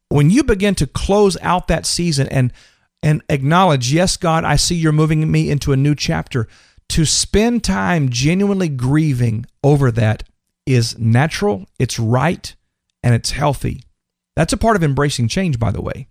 when 0.09 0.29
you 0.29 0.43
begin 0.43 0.75
to 0.75 0.87
close 0.87 1.35
out 1.41 1.67
that 1.67 1.87
season 1.87 2.27
and 2.29 2.53
and 3.01 3.23
acknowledge, 3.29 3.91
yes, 3.91 4.17
God, 4.17 4.43
I 4.43 4.55
see 4.55 4.75
you're 4.75 4.91
moving 4.91 5.31
me 5.31 5.49
into 5.49 5.71
a 5.71 5.77
new 5.77 5.95
chapter, 5.95 6.47
to 6.89 7.05
spend 7.05 7.63
time 7.63 8.09
genuinely 8.09 8.69
grieving 8.69 9.45
over 9.63 9.91
that 9.91 10.23
is 10.65 10.97
natural, 10.97 11.65
it's 11.77 11.99
right, 11.99 12.55
and 13.03 13.13
it's 13.13 13.31
healthy. 13.31 13.83
That's 14.35 14.53
a 14.53 14.57
part 14.57 14.75
of 14.75 14.83
embracing 14.83 15.27
change, 15.27 15.59
by 15.59 15.71
the 15.71 15.81
way. 15.81 16.07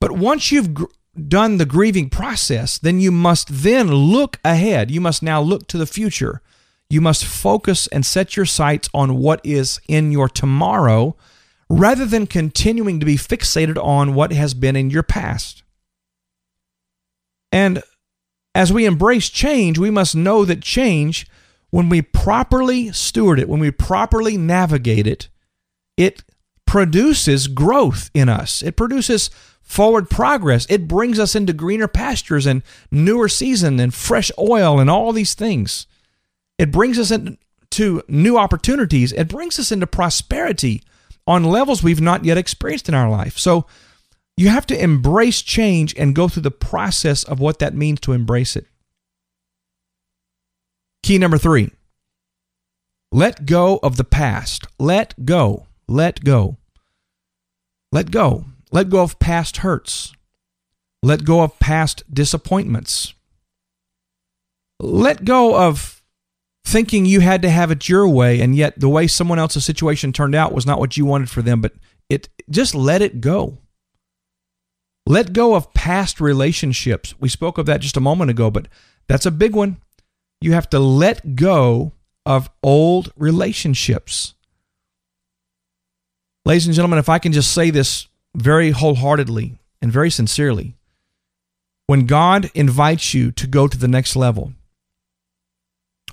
But 0.00 0.12
once 0.12 0.52
you've 0.52 0.74
gr- 0.74 0.84
done 1.28 1.56
the 1.56 1.64
grieving 1.64 2.10
process, 2.10 2.78
then 2.78 3.00
you 3.00 3.10
must 3.10 3.48
then 3.50 3.88
look 3.88 4.38
ahead. 4.44 4.90
You 4.90 5.00
must 5.00 5.22
now 5.22 5.40
look 5.40 5.66
to 5.68 5.78
the 5.78 5.86
future 5.86 6.42
you 6.88 7.00
must 7.00 7.24
focus 7.24 7.86
and 7.88 8.06
set 8.06 8.36
your 8.36 8.46
sights 8.46 8.88
on 8.94 9.16
what 9.16 9.40
is 9.44 9.80
in 9.88 10.12
your 10.12 10.28
tomorrow 10.28 11.16
rather 11.68 12.06
than 12.06 12.26
continuing 12.26 13.00
to 13.00 13.06
be 13.06 13.16
fixated 13.16 13.82
on 13.82 14.14
what 14.14 14.32
has 14.32 14.54
been 14.54 14.76
in 14.76 14.90
your 14.90 15.02
past. 15.02 15.62
And 17.50 17.82
as 18.54 18.72
we 18.72 18.86
embrace 18.86 19.28
change, 19.28 19.78
we 19.78 19.90
must 19.90 20.14
know 20.14 20.44
that 20.44 20.62
change, 20.62 21.26
when 21.70 21.88
we 21.88 22.02
properly 22.02 22.92
steward 22.92 23.38
it, 23.38 23.48
when 23.48 23.60
we 23.60 23.70
properly 23.70 24.36
navigate 24.36 25.06
it, 25.06 25.28
it 25.96 26.22
produces 26.66 27.48
growth 27.48 28.10
in 28.14 28.28
us. 28.28 28.62
It 28.62 28.76
produces 28.76 29.30
forward 29.62 30.08
progress. 30.08 30.66
It 30.70 30.86
brings 30.86 31.18
us 31.18 31.34
into 31.34 31.52
greener 31.52 31.88
pastures 31.88 32.46
and 32.46 32.62
newer 32.90 33.28
season 33.28 33.80
and 33.80 33.92
fresh 33.92 34.30
oil 34.38 34.78
and 34.78 34.88
all 34.88 35.12
these 35.12 35.34
things. 35.34 35.86
It 36.58 36.70
brings 36.70 36.98
us 36.98 37.10
into 37.10 38.02
new 38.08 38.38
opportunities. 38.38 39.12
It 39.12 39.28
brings 39.28 39.58
us 39.58 39.72
into 39.72 39.86
prosperity 39.86 40.82
on 41.26 41.44
levels 41.44 41.82
we've 41.82 42.00
not 42.00 42.24
yet 42.24 42.38
experienced 42.38 42.88
in 42.88 42.94
our 42.94 43.10
life. 43.10 43.38
So 43.38 43.66
you 44.36 44.48
have 44.48 44.66
to 44.66 44.80
embrace 44.80 45.42
change 45.42 45.94
and 45.96 46.14
go 46.14 46.28
through 46.28 46.42
the 46.42 46.50
process 46.50 47.24
of 47.24 47.40
what 47.40 47.58
that 47.58 47.74
means 47.74 48.00
to 48.00 48.12
embrace 48.12 48.56
it. 48.56 48.66
Key 51.02 51.18
number 51.18 51.38
three 51.38 51.70
let 53.12 53.46
go 53.46 53.78
of 53.82 53.96
the 53.96 54.04
past. 54.04 54.66
Let 54.78 55.24
go. 55.24 55.66
Let 55.88 56.24
go. 56.24 56.58
Let 57.92 58.10
go. 58.10 58.44
Let 58.72 58.90
go 58.90 59.02
of 59.02 59.18
past 59.18 59.58
hurts. 59.58 60.12
Let 61.02 61.24
go 61.24 61.42
of 61.42 61.58
past 61.60 62.02
disappointments. 62.12 63.14
Let 64.80 65.24
go 65.24 65.56
of 65.56 65.95
thinking 66.66 67.06
you 67.06 67.20
had 67.20 67.42
to 67.42 67.48
have 67.48 67.70
it 67.70 67.88
your 67.88 68.08
way 68.08 68.40
and 68.40 68.56
yet 68.56 68.78
the 68.78 68.88
way 68.88 69.06
someone 69.06 69.38
else's 69.38 69.64
situation 69.64 70.12
turned 70.12 70.34
out 70.34 70.52
was 70.52 70.66
not 70.66 70.80
what 70.80 70.96
you 70.96 71.06
wanted 71.06 71.30
for 71.30 71.40
them 71.40 71.60
but 71.60 71.72
it 72.10 72.28
just 72.50 72.74
let 72.74 73.00
it 73.00 73.20
go. 73.20 73.58
Let 75.06 75.32
go 75.32 75.54
of 75.54 75.72
past 75.74 76.20
relationships. 76.20 77.14
We 77.20 77.28
spoke 77.28 77.58
of 77.58 77.66
that 77.66 77.80
just 77.80 77.96
a 77.96 78.00
moment 78.00 78.32
ago 78.32 78.50
but 78.50 78.66
that's 79.06 79.26
a 79.26 79.30
big 79.30 79.54
one. 79.54 79.76
You 80.40 80.52
have 80.52 80.68
to 80.70 80.80
let 80.80 81.36
go 81.36 81.92
of 82.26 82.50
old 82.64 83.12
relationships. 83.16 84.34
Ladies 86.44 86.66
and 86.66 86.74
gentlemen 86.74 86.98
if 86.98 87.08
i 87.08 87.20
can 87.20 87.32
just 87.32 87.52
say 87.52 87.70
this 87.70 88.08
very 88.34 88.70
wholeheartedly 88.72 89.56
and 89.80 89.92
very 89.92 90.10
sincerely 90.10 90.74
when 91.86 92.06
god 92.06 92.50
invites 92.54 93.14
you 93.14 93.30
to 93.32 93.46
go 93.46 93.66
to 93.66 93.78
the 93.78 93.88
next 93.88 94.14
level 94.16 94.52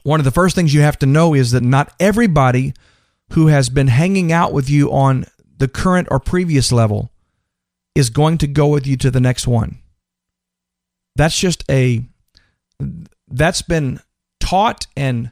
one 0.04 0.20
of 0.20 0.26
the 0.26 0.32
first 0.32 0.56
things 0.56 0.74
you 0.74 0.82
have 0.82 1.00
to 1.00 1.06
know 1.06 1.34
is 1.34 1.52
that 1.52 1.64
not 1.64 1.94
everybody 2.00 2.74
who 3.32 3.48
has 3.48 3.70
been 3.70 3.88
hanging 3.88 4.32
out 4.32 4.54
with 4.54 4.70
you 4.70 4.92
on 4.92 5.26
the 5.58 5.68
current 5.68 6.08
or 6.12 6.20
previous 6.20 6.72
level 6.72 7.12
is 7.96 8.10
going 8.10 8.38
to 8.40 8.48
go 8.48 8.68
with 8.68 8.86
you 8.86 8.98
to 8.98 9.10
the 9.10 9.20
next 9.20 9.48
one. 9.48 9.80
That's 11.16 11.40
just 11.40 11.64
a 11.70 12.04
that's 13.28 13.62
been 13.62 14.00
taught 14.40 14.88
and 14.98 15.32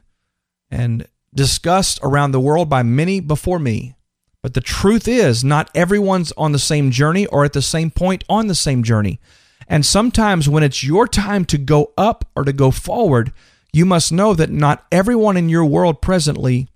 and 0.70 1.06
discussed 1.34 2.00
around 2.02 2.32
the 2.32 2.40
world 2.40 2.68
by 2.68 2.82
many 2.82 3.20
before 3.20 3.58
me. 3.58 3.94
But 4.42 4.54
the 4.54 4.60
truth 4.60 5.06
is, 5.06 5.44
not 5.44 5.70
everyone's 5.74 6.32
on 6.32 6.52
the 6.52 6.58
same 6.58 6.90
journey 6.90 7.26
or 7.26 7.44
at 7.44 7.52
the 7.52 7.62
same 7.62 7.90
point 7.90 8.24
on 8.28 8.48
the 8.48 8.54
same 8.54 8.82
journey. 8.82 9.20
And 9.68 9.86
sometimes 9.86 10.48
when 10.48 10.62
it's 10.62 10.82
your 10.82 11.06
time 11.06 11.44
to 11.46 11.58
go 11.58 11.92
up 11.96 12.24
or 12.34 12.44
to 12.44 12.52
go 12.52 12.70
forward, 12.70 13.32
you 13.72 13.86
must 13.86 14.12
know 14.12 14.34
that 14.34 14.50
not 14.50 14.86
everyone 14.92 15.36
in 15.36 15.48
your 15.48 15.64
world 15.64 16.02
presently 16.02 16.68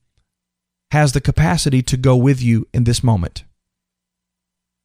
has 0.91 1.13
the 1.13 1.21
capacity 1.21 1.83
to 1.83 1.97
go 1.97 2.17
with 2.17 2.43
you 2.43 2.67
in 2.73 2.85
this 2.85 3.03
moment. 3.03 3.45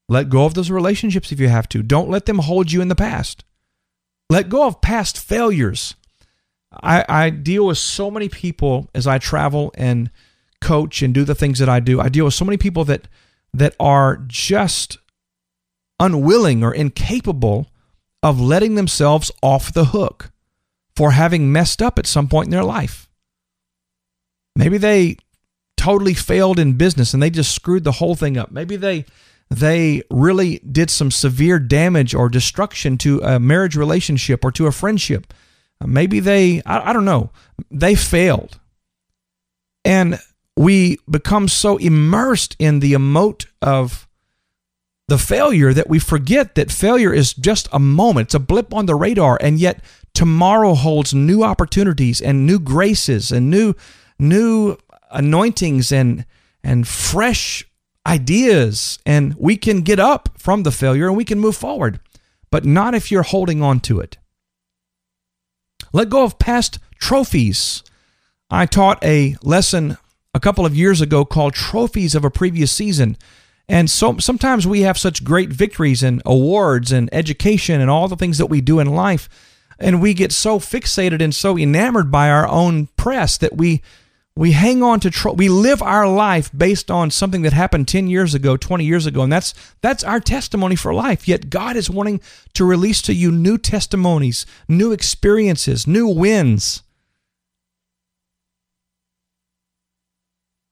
Let 0.09 0.29
go 0.29 0.45
of 0.45 0.55
those 0.55 0.69
relationships 0.69 1.31
if 1.31 1.39
you 1.39 1.47
have 1.47 1.69
to. 1.69 1.81
Don't 1.81 2.09
let 2.09 2.25
them 2.25 2.39
hold 2.39 2.71
you 2.71 2.81
in 2.81 2.89
the 2.89 2.95
past. 2.95 3.45
Let 4.29 4.49
go 4.49 4.67
of 4.67 4.81
past 4.81 5.17
failures. 5.17 5.95
I, 6.83 7.05
I 7.07 7.29
deal 7.29 7.67
with 7.67 7.77
so 7.77 8.11
many 8.11 8.29
people 8.29 8.89
as 8.93 9.07
I 9.07 9.17
travel 9.17 9.71
and 9.75 10.09
coach 10.61 11.01
and 11.01 11.13
do 11.13 11.23
the 11.23 11.35
things 11.35 11.59
that 11.59 11.69
I 11.69 11.79
do. 11.79 11.99
I 11.99 12.09
deal 12.09 12.25
with 12.25 12.33
so 12.33 12.45
many 12.45 12.57
people 12.57 12.85
that 12.85 13.07
that 13.53 13.75
are 13.79 14.23
just 14.27 14.97
unwilling 15.99 16.63
or 16.63 16.73
incapable 16.73 17.67
of 18.23 18.39
letting 18.39 18.75
themselves 18.75 19.31
off 19.41 19.73
the 19.73 19.85
hook 19.85 20.30
for 20.95 21.11
having 21.11 21.51
messed 21.51 21.81
up 21.81 21.97
at 21.97 22.07
some 22.07 22.27
point 22.27 22.47
in 22.47 22.51
their 22.51 22.63
life. 22.63 23.09
Maybe 24.55 24.77
they 24.77 25.17
totally 25.77 26.13
failed 26.13 26.59
in 26.59 26.73
business 26.73 27.13
and 27.13 27.23
they 27.23 27.29
just 27.29 27.55
screwed 27.55 27.83
the 27.83 27.93
whole 27.93 28.15
thing 28.15 28.37
up. 28.37 28.51
Maybe 28.51 28.75
they 28.75 29.05
they 29.49 30.01
really 30.09 30.59
did 30.59 30.89
some 30.89 31.11
severe 31.11 31.59
damage 31.59 32.15
or 32.15 32.29
destruction 32.29 32.97
to 32.99 33.19
a 33.21 33.39
marriage 33.39 33.75
relationship 33.75 34.45
or 34.45 34.51
to 34.53 34.67
a 34.67 34.71
friendship. 34.71 35.33
Uh, 35.81 35.87
maybe 35.87 36.19
they 36.19 36.61
I, 36.65 36.89
I 36.89 36.93
don't 36.93 37.05
know, 37.05 37.31
they 37.69 37.95
failed. 37.95 38.59
And 39.83 40.19
we 40.55 40.99
become 41.09 41.47
so 41.47 41.77
immersed 41.77 42.55
in 42.59 42.79
the 42.79 42.93
emote 42.93 43.47
of 43.61 44.07
the 45.07 45.17
failure 45.17 45.73
that 45.73 45.89
we 45.89 45.99
forget 45.99 46.55
that 46.55 46.71
failure 46.71 47.13
is 47.13 47.33
just 47.33 47.67
a 47.73 47.79
moment. 47.79 48.27
It's 48.27 48.35
a 48.35 48.39
blip 48.39 48.73
on 48.73 48.85
the 48.85 48.95
radar. 48.95 49.37
And 49.41 49.59
yet 49.59 49.83
tomorrow 50.13 50.73
holds 50.73 51.13
new 51.13 51.43
opportunities 51.43 52.21
and 52.21 52.45
new 52.45 52.59
graces 52.59 53.31
and 53.31 53.49
new 53.49 53.73
new 54.19 54.77
anointings 55.11 55.91
and 55.91 56.25
and 56.63 56.87
fresh 56.87 57.65
ideas 58.05 58.99
and 59.05 59.35
we 59.35 59.55
can 59.55 59.81
get 59.81 59.99
up 59.99 60.29
from 60.37 60.63
the 60.63 60.71
failure 60.71 61.07
and 61.07 61.17
we 61.17 61.25
can 61.25 61.39
move 61.39 61.55
forward 61.55 61.99
but 62.51 62.65
not 62.65 62.93
if 62.93 63.11
you're 63.11 63.23
holding 63.23 63.63
on 63.63 63.79
to 63.79 63.99
it. 63.99 64.17
Let 65.93 66.09
go 66.09 66.23
of 66.23 66.37
past 66.37 66.77
trophies. 66.99 67.81
I 68.49 68.65
taught 68.65 69.03
a 69.03 69.37
lesson 69.41 69.97
a 70.33 70.39
couple 70.39 70.65
of 70.65 70.75
years 70.75 71.01
ago 71.01 71.25
called 71.25 71.53
Trophies 71.53 72.13
of 72.13 72.23
a 72.23 72.29
Previous 72.29 72.71
Season. 72.71 73.17
And 73.67 73.89
so 73.89 74.17
sometimes 74.17 74.67
we 74.67 74.81
have 74.81 74.97
such 74.97 75.23
great 75.23 75.49
victories 75.49 76.03
and 76.03 76.21
awards 76.25 76.91
and 76.91 77.09
education 77.13 77.79
and 77.79 77.89
all 77.89 78.09
the 78.09 78.17
things 78.17 78.37
that 78.37 78.47
we 78.47 78.59
do 78.59 78.79
in 78.79 78.87
life. 78.87 79.29
And 79.81 80.01
we 80.01 80.13
get 80.13 80.31
so 80.31 80.59
fixated 80.59 81.21
and 81.21 81.33
so 81.33 81.57
enamored 81.57 82.11
by 82.11 82.29
our 82.29 82.47
own 82.47 82.87
press 82.97 83.37
that 83.39 83.57
we 83.57 83.81
we 84.35 84.53
hang 84.53 84.81
on 84.81 84.99
to 85.01 85.09
tro- 85.11 85.33
we 85.33 85.49
live 85.49 85.81
our 85.81 86.07
life 86.07 86.49
based 86.55 86.89
on 86.89 87.11
something 87.11 87.41
that 87.41 87.51
happened 87.51 87.87
10 87.87 88.07
years 88.07 88.33
ago 88.33 88.55
20 88.55 88.85
years 88.85 89.05
ago. 89.05 89.23
And 89.23 89.31
that's 89.31 89.53
that's 89.81 90.03
our 90.03 90.19
testimony 90.19 90.75
for 90.75 90.93
life. 90.93 91.27
Yet 91.27 91.49
god 91.49 91.75
is 91.75 91.89
wanting 91.89 92.21
to 92.53 92.63
release 92.63 93.01
to 93.03 93.13
you 93.13 93.31
new 93.31 93.57
testimonies 93.57 94.45
new 94.69 94.91
experiences 94.91 95.85
new 95.85 96.07
wins. 96.07 96.83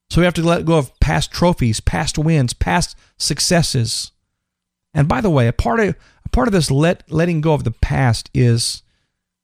So 0.10 0.22
we 0.22 0.26
have 0.26 0.34
to 0.36 0.44
let 0.44 0.66
go 0.66 0.78
of 0.78 0.98
past 1.00 1.32
trophies, 1.32 1.80
past 1.80 2.18
wins, 2.18 2.54
past 2.54 2.96
successes. 3.18 4.12
And 4.94 5.08
by 5.08 5.22
the 5.22 5.30
way, 5.30 5.48
a 5.48 5.54
part 5.54 5.80
of 5.80 5.96
a 6.26 6.30
part 6.30 6.48
of 6.48 6.52
this 6.52 6.72
let 6.72 7.12
letting 7.12 7.42
go 7.42 7.54
of 7.54 7.64
the 7.64 7.72
past 7.72 8.30
is 8.34 8.84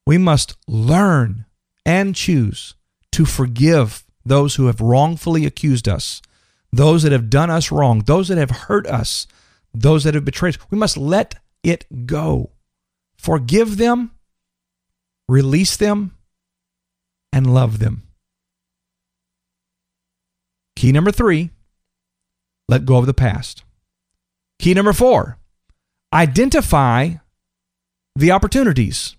we 0.06 0.16
must 0.18 0.56
learn 0.68 1.44
and 1.84 2.14
choose 2.14 2.74
to 3.12 3.24
forgive 3.24 4.04
those 4.24 4.54
who 4.54 4.66
have 4.66 4.80
wrongfully 4.80 5.44
accused 5.44 5.88
us, 5.88 6.22
those 6.72 7.02
that 7.02 7.12
have 7.12 7.30
done 7.30 7.50
us 7.50 7.70
wrong, 7.70 8.00
those 8.00 8.28
that 8.28 8.38
have 8.38 8.50
hurt 8.50 8.86
us, 8.86 9.26
those 9.74 10.04
that 10.04 10.14
have 10.14 10.24
betrayed 10.24 10.56
us. 10.56 10.60
We 10.70 10.78
must 10.78 10.96
let 10.96 11.36
it 11.62 12.06
go. 12.06 12.50
Forgive 13.16 13.76
them, 13.76 14.12
release 15.28 15.76
them, 15.76 16.16
and 17.32 17.52
love 17.52 17.78
them. 17.78 18.02
Key 20.76 20.92
number 20.92 21.10
three, 21.10 21.50
let 22.68 22.84
go 22.84 22.96
of 22.96 23.06
the 23.06 23.14
past. 23.14 23.64
Key 24.58 24.74
number 24.74 24.92
four, 24.92 25.38
identify 26.12 27.14
the 28.14 28.30
opportunities. 28.30 29.15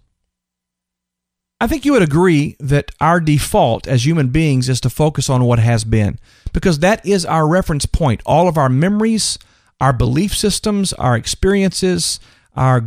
I 1.60 1.65
think 1.65 1.86
you 1.86 1.93
would 1.93 2.04
agree 2.04 2.56
that 2.60 2.91
our 3.02 3.20
default 3.20 3.88
as 3.88 4.06
human 4.06 4.28
beings 4.30 4.70
is 4.70 4.80
to 4.82 4.89
focus 4.89 5.30
on 5.30 5.43
what 5.43 5.58
has 5.58 5.84
been 5.84 6.20
because 6.54 6.80
that 6.80 7.04
is 7.06 7.26
our 7.26 7.48
reference 7.48 7.88
point. 7.88 8.22
All 8.26 8.48
of 8.48 8.58
our 8.58 8.70
memories, 8.70 9.39
our 9.82 9.91
belief 9.91 10.36
systems, 10.36 10.93
our 10.93 11.15
experiences, 11.15 12.20
our 12.56 12.84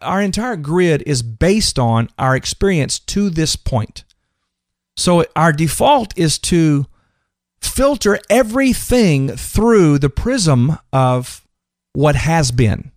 our 0.00 0.22
entire 0.22 0.56
grid 0.56 1.02
is 1.06 1.22
based 1.22 1.78
on 1.78 2.08
our 2.18 2.34
experience 2.34 2.98
to 2.98 3.28
this 3.28 3.56
point. 3.56 4.04
So 4.96 5.24
our 5.36 5.52
default 5.52 6.16
is 6.16 6.38
to 6.40 6.86
filter 7.60 8.18
everything 8.30 9.28
through 9.36 9.98
the 9.98 10.10
prism 10.10 10.78
of 10.92 11.46
what 11.92 12.16
has 12.16 12.50
been. 12.52 12.90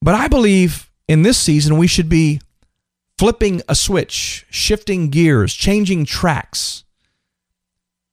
But 0.00 0.14
I 0.14 0.28
believe 0.28 0.90
in 1.06 1.22
this 1.22 1.38
season 1.38 1.76
we 1.76 1.86
should 1.86 2.08
be 2.08 2.40
flipping 3.18 3.62
a 3.68 3.74
switch, 3.74 4.46
shifting 4.50 5.10
gears, 5.10 5.54
changing 5.54 6.04
tracks. 6.04 6.84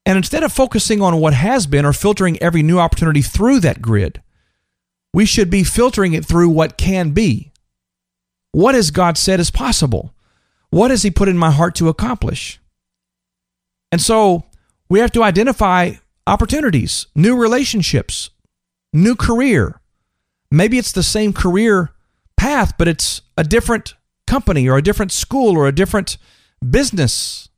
And 0.06 0.18
instead 0.18 0.44
of 0.44 0.52
focusing 0.52 1.02
on 1.02 1.20
what 1.20 1.34
has 1.34 1.68
been 1.68 1.86
or 1.86 1.94
filtering 1.94 2.42
every 2.42 2.64
new 2.64 2.80
opportunity 2.80 3.22
through 3.22 3.60
that 3.60 3.82
grid, 3.82 4.22
we 5.14 5.26
should 5.26 5.50
be 5.50 5.64
filtering 5.64 6.14
it 6.14 6.26
through 6.26 6.50
what 6.50 6.78
can 6.78 7.12
be. 7.12 7.52
What 8.52 8.76
has 8.76 8.92
God 8.92 9.18
said 9.18 9.40
is 9.40 9.52
possible? 9.52 10.14
What 10.70 10.92
has 10.92 11.04
He 11.04 11.12
put 11.12 11.30
in 11.30 11.38
my 11.38 11.52
heart 11.52 11.76
to 11.76 11.90
accomplish? 11.90 12.60
And 13.92 14.02
so 14.02 14.46
we 14.90 15.00
have 15.00 15.12
to 15.12 15.24
identify 15.24 15.94
opportunities, 16.28 17.08
new 17.16 17.36
relationships, 17.36 18.30
new 18.94 19.16
career. 19.16 19.80
Maybe 20.52 20.78
it's 20.78 20.92
the 20.92 21.04
same 21.04 21.34
career 21.34 21.92
path, 22.38 22.74
but 22.78 22.88
it's 22.88 23.22
a 23.38 23.44
different 23.44 23.94
company 24.30 24.70
or 24.70 24.78
a 24.78 24.82
different 24.82 25.12
school 25.12 25.58
or 25.58 25.68
a 25.68 25.72
different 25.72 26.18
business, 26.68 27.50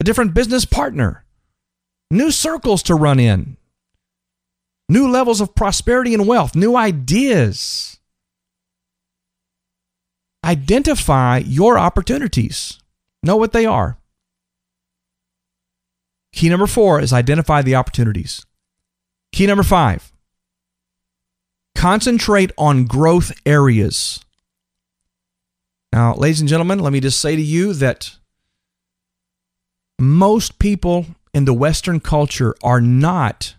a 0.00 0.04
different 0.04 0.32
business 0.32 0.64
partner, 0.64 1.24
new 2.10 2.30
circles 2.30 2.82
to 2.84 2.94
run 2.94 3.18
in, 3.18 3.56
new 4.88 5.10
levels 5.10 5.40
of 5.40 5.54
prosperity 5.54 6.14
and 6.14 6.26
wealth, 6.26 6.54
new 6.54 6.76
ideas. 6.76 7.98
Identify 10.44 11.38
your 11.38 11.76
opportunities, 11.76 12.78
know 13.22 13.36
what 13.36 13.52
they 13.52 13.66
are. 13.66 13.98
Key 16.32 16.48
number 16.48 16.68
four 16.68 17.00
is 17.00 17.12
identify 17.12 17.62
the 17.62 17.74
opportunities. 17.74 18.44
Key 19.32 19.46
number 19.46 19.64
five 19.64 20.12
concentrate 21.74 22.52
on 22.56 22.84
growth 22.84 23.32
areas. 23.44 24.25
Now, 25.96 26.14
ladies 26.14 26.40
and 26.40 26.48
gentlemen, 26.48 26.80
let 26.80 26.92
me 26.92 27.00
just 27.00 27.22
say 27.22 27.36
to 27.36 27.40
you 27.42 27.72
that 27.72 28.16
most 29.98 30.58
people 30.58 31.06
in 31.32 31.46
the 31.46 31.54
Western 31.54 32.00
culture 32.00 32.54
are 32.62 32.82
not 32.82 33.54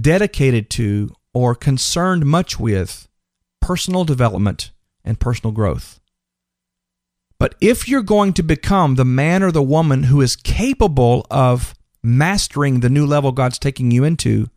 dedicated 0.00 0.70
to 0.70 1.10
or 1.34 1.56
concerned 1.56 2.26
much 2.26 2.60
with 2.60 3.08
personal 3.60 4.04
development 4.04 4.70
and 5.04 5.18
personal 5.18 5.50
growth. 5.50 5.98
But 7.40 7.56
if 7.60 7.88
you're 7.88 8.02
going 8.02 8.34
to 8.34 8.44
become 8.44 8.94
the 8.94 9.04
man 9.04 9.42
or 9.42 9.50
the 9.50 9.64
woman 9.64 10.04
who 10.04 10.20
is 10.20 10.36
capable 10.36 11.26
of 11.28 11.74
mastering 12.04 12.78
the 12.78 12.88
new 12.88 13.04
level 13.04 13.32
God's 13.32 13.58
taking 13.58 13.90
you 13.90 14.04
into, 14.04 14.48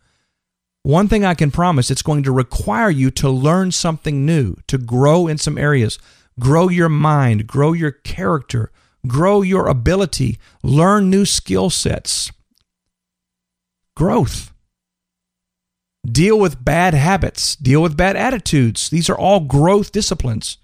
one 0.84 1.08
thing 1.08 1.26
I 1.26 1.34
can 1.34 1.50
promise 1.50 1.90
it's 1.90 2.04
going 2.04 2.22
to 2.22 2.32
require 2.32 2.92
you 2.92 3.10
to 3.10 3.28
learn 3.28 3.72
something 3.72 4.24
new, 4.24 4.58
to 4.68 4.78
grow 4.78 5.26
in 5.26 5.40
some 5.40 5.58
areas, 5.58 5.98
grow 6.40 6.70
your 6.70 6.90
mind, 6.90 7.48
grow 7.48 7.74
your 7.74 7.92
character, 7.92 8.72
grow 9.08 9.42
your 9.42 9.68
ability, 9.68 10.38
learn 10.64 11.10
new 11.10 11.26
skill 11.26 11.70
sets. 11.70 12.32
Growth. 13.96 14.54
Deal 16.06 16.38
with 16.38 16.64
bad 16.64 16.94
habits, 16.94 17.56
deal 17.56 17.82
with 17.82 17.98
bad 17.98 18.16
attitudes. 18.16 18.90
These 18.90 19.10
are 19.10 19.18
all 19.18 19.40
growth 19.40 19.92
disciplines. 19.92 20.58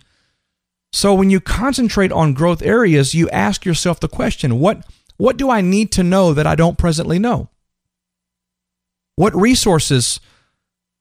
So 0.93 1.13
when 1.13 1.29
you 1.29 1.39
concentrate 1.39 2.12
on 2.12 2.34
growth 2.34 2.62
areas, 2.62 3.15
you 3.15 3.29
ask 3.29 3.65
yourself 3.65 3.99
the 3.99 4.10
question, 4.10 4.60
what 4.60 4.86
what 5.17 5.38
do 5.38 5.49
I 5.49 5.62
need 5.62 5.91
to 5.93 6.03
know 6.03 6.34
that 6.34 6.47
I 6.47 6.55
don't 6.55 6.77
presently 6.77 7.19
know? 7.19 7.49
What 9.15 9.36
resources 9.36 10.19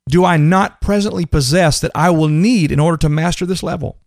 do 0.09 0.24
I 0.24 0.37
not 0.37 0.80
presently 0.80 1.24
possess 1.24 1.80
that 1.80 1.92
I 1.94 2.11
will 2.11 2.28
need 2.28 2.70
in 2.70 2.80
order 2.80 2.98
to 2.98 3.09
master 3.09 3.46
this 3.46 3.62
level? 3.62 3.98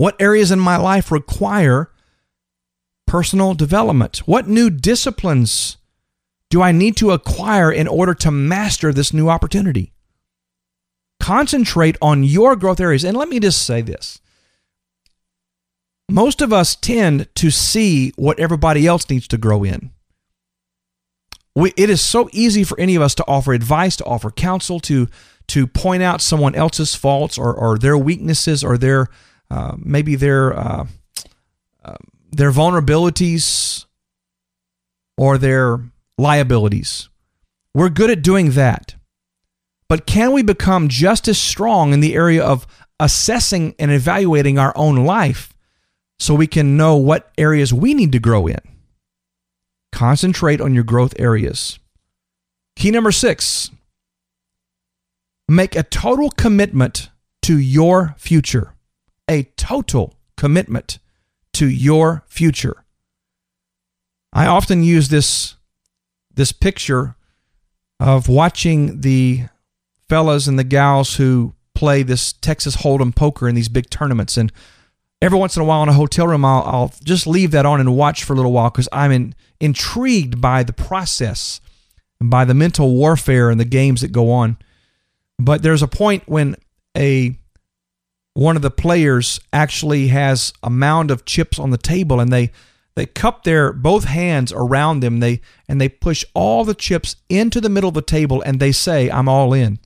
What 0.00 0.16
areas 0.18 0.50
in 0.50 0.58
my 0.58 0.78
life 0.78 1.12
require 1.12 1.90
personal 3.06 3.52
development? 3.52 4.22
What 4.24 4.48
new 4.48 4.70
disciplines 4.70 5.76
do 6.48 6.62
I 6.62 6.72
need 6.72 6.96
to 6.96 7.10
acquire 7.10 7.70
in 7.70 7.86
order 7.86 8.14
to 8.14 8.30
master 8.30 8.94
this 8.94 9.12
new 9.12 9.28
opportunity? 9.28 9.92
Concentrate 11.20 11.98
on 12.00 12.24
your 12.24 12.56
growth 12.56 12.80
areas. 12.80 13.04
And 13.04 13.14
let 13.14 13.28
me 13.28 13.40
just 13.40 13.60
say 13.60 13.82
this 13.82 14.22
most 16.08 16.40
of 16.40 16.50
us 16.50 16.74
tend 16.74 17.28
to 17.34 17.50
see 17.50 18.14
what 18.16 18.40
everybody 18.40 18.86
else 18.86 19.10
needs 19.10 19.28
to 19.28 19.36
grow 19.36 19.64
in. 19.64 19.90
We, 21.54 21.74
it 21.76 21.90
is 21.90 22.00
so 22.00 22.30
easy 22.32 22.64
for 22.64 22.80
any 22.80 22.94
of 22.94 23.02
us 23.02 23.14
to 23.16 23.24
offer 23.28 23.52
advice, 23.52 23.96
to 23.96 24.06
offer 24.06 24.30
counsel, 24.30 24.80
to 24.80 25.08
to 25.48 25.66
point 25.66 26.02
out 26.02 26.22
someone 26.22 26.54
else's 26.54 26.94
faults 26.94 27.36
or, 27.36 27.52
or 27.52 27.76
their 27.76 27.98
weaknesses 27.98 28.64
or 28.64 28.78
their 28.78 29.08
uh, 29.50 29.76
maybe 29.78 30.14
their 30.14 30.58
uh, 30.58 30.86
uh, 31.84 31.96
their 32.30 32.52
vulnerabilities 32.52 33.86
or 35.16 35.38
their 35.38 35.80
liabilities. 36.18 37.08
We're 37.74 37.88
good 37.88 38.10
at 38.10 38.22
doing 38.22 38.52
that. 38.52 38.94
But 39.88 40.06
can 40.06 40.32
we 40.32 40.42
become 40.42 40.88
just 40.88 41.26
as 41.26 41.38
strong 41.38 41.92
in 41.92 42.00
the 42.00 42.14
area 42.14 42.44
of 42.44 42.66
assessing 43.00 43.74
and 43.78 43.90
evaluating 43.90 44.58
our 44.58 44.72
own 44.76 45.04
life 45.04 45.52
so 46.18 46.34
we 46.34 46.46
can 46.46 46.76
know 46.76 46.96
what 46.96 47.32
areas 47.36 47.72
we 47.72 47.94
need 47.94 48.12
to 48.12 48.20
grow 48.20 48.46
in? 48.46 48.60
Concentrate 49.92 50.60
on 50.60 50.74
your 50.74 50.84
growth 50.84 51.14
areas. 51.18 51.78
Key 52.76 52.92
number 52.92 53.10
six 53.10 53.70
make 55.48 55.74
a 55.74 55.82
total 55.82 56.30
commitment 56.30 57.10
to 57.42 57.58
your 57.58 58.14
future. 58.16 58.74
A 59.30 59.44
total 59.56 60.16
commitment 60.36 60.98
to 61.52 61.68
your 61.68 62.24
future. 62.26 62.84
I 64.32 64.46
often 64.46 64.82
use 64.82 65.08
this, 65.08 65.54
this 66.34 66.52
picture 66.52 67.14
of 67.98 68.28
watching 68.28 69.00
the 69.02 69.44
fellas 70.08 70.46
and 70.46 70.58
the 70.58 70.64
gals 70.64 71.16
who 71.16 71.54
play 71.74 72.02
this 72.02 72.32
Texas 72.32 72.78
Hold'em 72.78 73.14
poker 73.14 73.48
in 73.48 73.54
these 73.54 73.68
big 73.68 73.88
tournaments, 73.88 74.36
and 74.36 74.52
every 75.22 75.38
once 75.38 75.56
in 75.56 75.62
a 75.62 75.64
while 75.64 75.82
in 75.82 75.88
a 75.88 75.94
hotel 75.94 76.26
room, 76.26 76.44
I'll, 76.44 76.62
I'll 76.64 76.94
just 77.04 77.26
leave 77.26 77.52
that 77.52 77.66
on 77.66 77.78
and 77.78 77.96
watch 77.96 78.24
for 78.24 78.32
a 78.32 78.36
little 78.36 78.52
while 78.52 78.70
because 78.70 78.88
I'm 78.92 79.12
in, 79.12 79.34
intrigued 79.60 80.40
by 80.40 80.62
the 80.62 80.72
process 80.72 81.60
and 82.20 82.30
by 82.30 82.44
the 82.44 82.54
mental 82.54 82.94
warfare 82.94 83.50
and 83.50 83.60
the 83.60 83.64
games 83.64 84.00
that 84.00 84.12
go 84.12 84.30
on. 84.30 84.56
But 85.38 85.62
there's 85.62 85.82
a 85.82 85.88
point 85.88 86.24
when 86.26 86.56
a 86.96 87.38
one 88.34 88.56
of 88.56 88.62
the 88.62 88.70
players 88.70 89.40
actually 89.52 90.08
has 90.08 90.52
a 90.62 90.70
mound 90.70 91.10
of 91.10 91.24
chips 91.24 91.58
on 91.58 91.70
the 91.70 91.78
table 91.78 92.20
and 92.20 92.32
they 92.32 92.50
they 92.96 93.06
cup 93.06 93.44
their 93.44 93.72
both 93.72 94.04
hands 94.04 94.52
around 94.52 95.00
them. 95.00 95.20
They 95.20 95.40
and 95.68 95.80
they 95.80 95.88
push 95.88 96.24
all 96.34 96.64
the 96.64 96.74
chips 96.74 97.16
into 97.28 97.60
the 97.60 97.68
middle 97.68 97.88
of 97.88 97.94
the 97.94 98.02
table 98.02 98.42
and 98.42 98.60
they 98.60 98.72
say 98.72 99.10
i'm 99.10 99.28
all 99.28 99.52
in. 99.52 99.78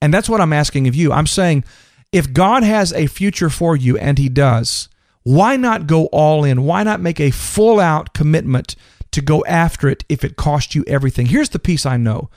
And 0.00 0.12
that's 0.12 0.28
what 0.28 0.40
i'm 0.40 0.52
asking 0.52 0.88
of 0.88 0.94
you. 0.94 1.12
I'm 1.12 1.26
saying 1.26 1.64
if 2.12 2.32
god 2.32 2.62
has 2.62 2.92
a 2.92 3.06
future 3.06 3.50
for 3.50 3.76
you 3.76 3.98
and 3.98 4.18
he 4.18 4.28
does 4.28 4.88
why 5.24 5.56
not 5.56 5.86
go 5.86 6.04
all 6.06 6.44
in? 6.44 6.64
Why 6.64 6.82
not 6.82 7.00
make 7.00 7.18
a 7.18 7.30
full 7.30 7.80
out 7.80 8.12
commitment 8.12 8.76
to 9.12 9.22
go 9.22 9.42
after 9.46 9.88
it 9.88 10.04
if 10.10 10.22
it 10.22 10.36
cost 10.36 10.74
you 10.74 10.84
everything? 10.86 11.26
Here's 11.26 11.48
the 11.48 11.58
piece 11.58 11.86
i 11.86 11.96
know 11.96 12.28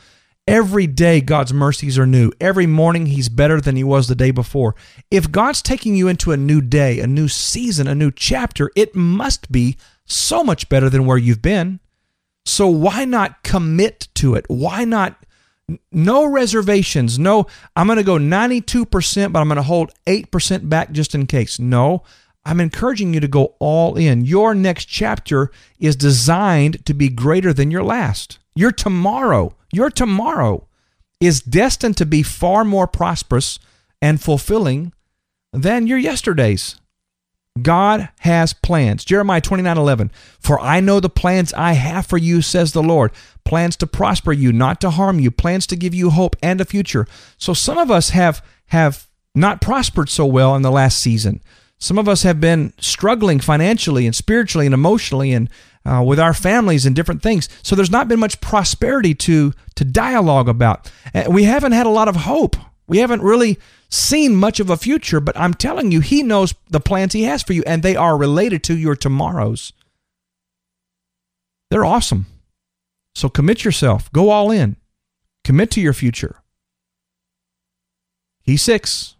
Every 0.47 0.87
day, 0.87 1.19
God's 1.19 1.53
mercies 1.53 1.99
are 1.99 2.07
new. 2.07 2.31
Every 2.39 2.67
morning, 2.67 3.07
He's 3.07 3.27
better 3.27 3.59
than 3.59 3.75
He 3.75 3.83
was 3.83 4.07
the 4.07 4.15
day 4.15 4.31
before. 4.31 4.75
If 5.11 5.29
God's 5.29 5.61
taking 5.61 5.97
you 5.97 6.07
into 6.07 6.31
a 6.31 6.37
new 6.37 6.61
day, 6.61 7.01
a 7.01 7.07
new 7.07 7.27
season, 7.27 7.85
a 7.85 7.93
new 7.93 8.11
chapter, 8.11 8.71
it 8.73 8.95
must 8.95 9.51
be 9.51 9.75
so 10.05 10.45
much 10.45 10.69
better 10.69 10.89
than 10.89 11.05
where 11.05 11.17
you've 11.17 11.41
been. 11.41 11.81
So 12.45 12.69
why 12.69 13.03
not 13.03 13.43
commit 13.43 14.07
to 14.15 14.35
it? 14.35 14.45
Why 14.47 14.85
not? 14.85 15.17
No 15.91 16.25
reservations. 16.25 17.19
No, 17.19 17.47
I'm 17.75 17.87
going 17.87 17.97
to 17.97 18.03
go 18.03 18.15
92%, 18.17 19.33
but 19.33 19.41
I'm 19.41 19.49
going 19.49 19.57
to 19.57 19.63
hold 19.63 19.91
8% 20.05 20.69
back 20.69 20.93
just 20.93 21.13
in 21.13 21.27
case. 21.27 21.59
No, 21.59 22.03
I'm 22.45 22.61
encouraging 22.61 23.13
you 23.13 23.19
to 23.19 23.27
go 23.27 23.55
all 23.59 23.97
in. 23.97 24.23
Your 24.23 24.55
next 24.55 24.85
chapter 24.85 25.51
is 25.77 25.97
designed 25.97 26.85
to 26.85 26.93
be 26.93 27.09
greater 27.09 27.51
than 27.51 27.69
your 27.69 27.83
last. 27.83 28.39
Your 28.57 28.71
tomorrow, 28.71 29.55
your 29.71 29.91
tomorrow 29.91 30.67
is 31.21 31.41
destined 31.41 31.95
to 31.97 32.07
be 32.07 32.23
far 32.23 32.65
more 32.65 32.87
prosperous 32.87 33.59
and 34.01 34.19
fulfilling 34.19 34.93
than 35.53 35.85
your 35.85 35.99
yesterdays. 35.99 36.79
God 37.61 38.09
has 38.21 38.53
plans. 38.53 39.05
Jeremiah 39.05 39.41
29 39.41 39.77
11. 39.77 40.11
For 40.39 40.59
I 40.59 40.79
know 40.79 40.99
the 40.99 41.07
plans 41.07 41.53
I 41.53 41.73
have 41.73 42.07
for 42.07 42.17
you, 42.17 42.41
says 42.41 42.71
the 42.71 42.81
Lord. 42.81 43.11
Plans 43.45 43.75
to 43.75 43.85
prosper 43.85 44.33
you, 44.33 44.51
not 44.51 44.81
to 44.81 44.89
harm 44.89 45.19
you, 45.19 45.29
plans 45.29 45.67
to 45.67 45.75
give 45.75 45.93
you 45.93 46.09
hope 46.09 46.35
and 46.41 46.59
a 46.59 46.65
future. 46.65 47.05
So 47.37 47.53
some 47.53 47.77
of 47.77 47.91
us 47.91 48.09
have 48.09 48.43
have 48.69 49.07
not 49.35 49.61
prospered 49.61 50.09
so 50.09 50.25
well 50.25 50.55
in 50.55 50.63
the 50.63 50.71
last 50.71 50.97
season. 50.97 51.41
Some 51.77 51.99
of 51.99 52.09
us 52.09 52.23
have 52.23 52.41
been 52.41 52.73
struggling 52.79 53.39
financially 53.39 54.07
and 54.07 54.15
spiritually 54.15 54.65
and 54.65 54.73
emotionally 54.73 55.31
and 55.31 55.47
uh, 55.87 56.03
with 56.03 56.19
our 56.19 56.33
families 56.33 56.85
and 56.85 56.95
different 56.95 57.21
things. 57.21 57.47
So 57.63 57.75
there's 57.75 57.91
not 57.91 58.07
been 58.07 58.19
much 58.19 58.41
prosperity 58.41 59.15
to 59.15 59.53
to 59.75 59.85
dialogue 59.85 60.49
about. 60.49 60.91
We 61.29 61.43
haven't 61.43 61.71
had 61.71 61.85
a 61.85 61.91
lot 61.91 62.07
of 62.07 62.15
hope. 62.15 62.55
We 62.87 62.97
haven't 62.97 63.21
really 63.21 63.59
seen 63.89 64.35
much 64.35 64.59
of 64.59 64.69
a 64.69 64.77
future, 64.77 65.19
but 65.19 65.37
I'm 65.37 65.53
telling 65.53 65.91
you, 65.91 66.01
He 66.01 66.23
knows 66.23 66.53
the 66.69 66.79
plans 66.79 67.13
He 67.13 67.23
has 67.23 67.43
for 67.43 67.53
you, 67.53 67.63
and 67.65 67.83
they 67.83 67.95
are 67.95 68.17
related 68.17 68.63
to 68.65 68.77
your 68.77 68.95
tomorrows. 68.95 69.71
They're 71.69 71.85
awesome. 71.85 72.25
So 73.15 73.29
commit 73.29 73.63
yourself, 73.63 74.11
go 74.11 74.29
all 74.29 74.51
in, 74.51 74.75
commit 75.43 75.71
to 75.71 75.81
your 75.81 75.93
future. 75.93 76.41
Key 78.45 78.57
six, 78.57 79.15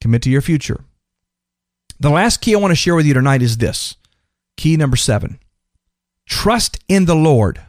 commit 0.00 0.22
to 0.22 0.30
your 0.30 0.42
future. 0.42 0.84
The 2.00 2.10
last 2.10 2.40
key 2.40 2.54
I 2.54 2.58
want 2.58 2.72
to 2.72 2.76
share 2.76 2.94
with 2.94 3.06
you 3.06 3.14
tonight 3.14 3.42
is 3.42 3.58
this 3.58 3.96
key 4.56 4.76
number 4.76 4.96
seven 4.96 5.38
trust 6.28 6.78
in 6.88 7.06
the 7.06 7.16
Lord. 7.16 7.60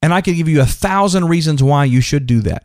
And 0.00 0.14
I 0.14 0.20
could 0.20 0.36
give 0.36 0.48
you 0.48 0.60
a 0.60 0.66
thousand 0.66 1.26
reasons 1.26 1.62
why 1.62 1.84
you 1.84 2.00
should 2.00 2.26
do 2.26 2.40
that. 2.42 2.64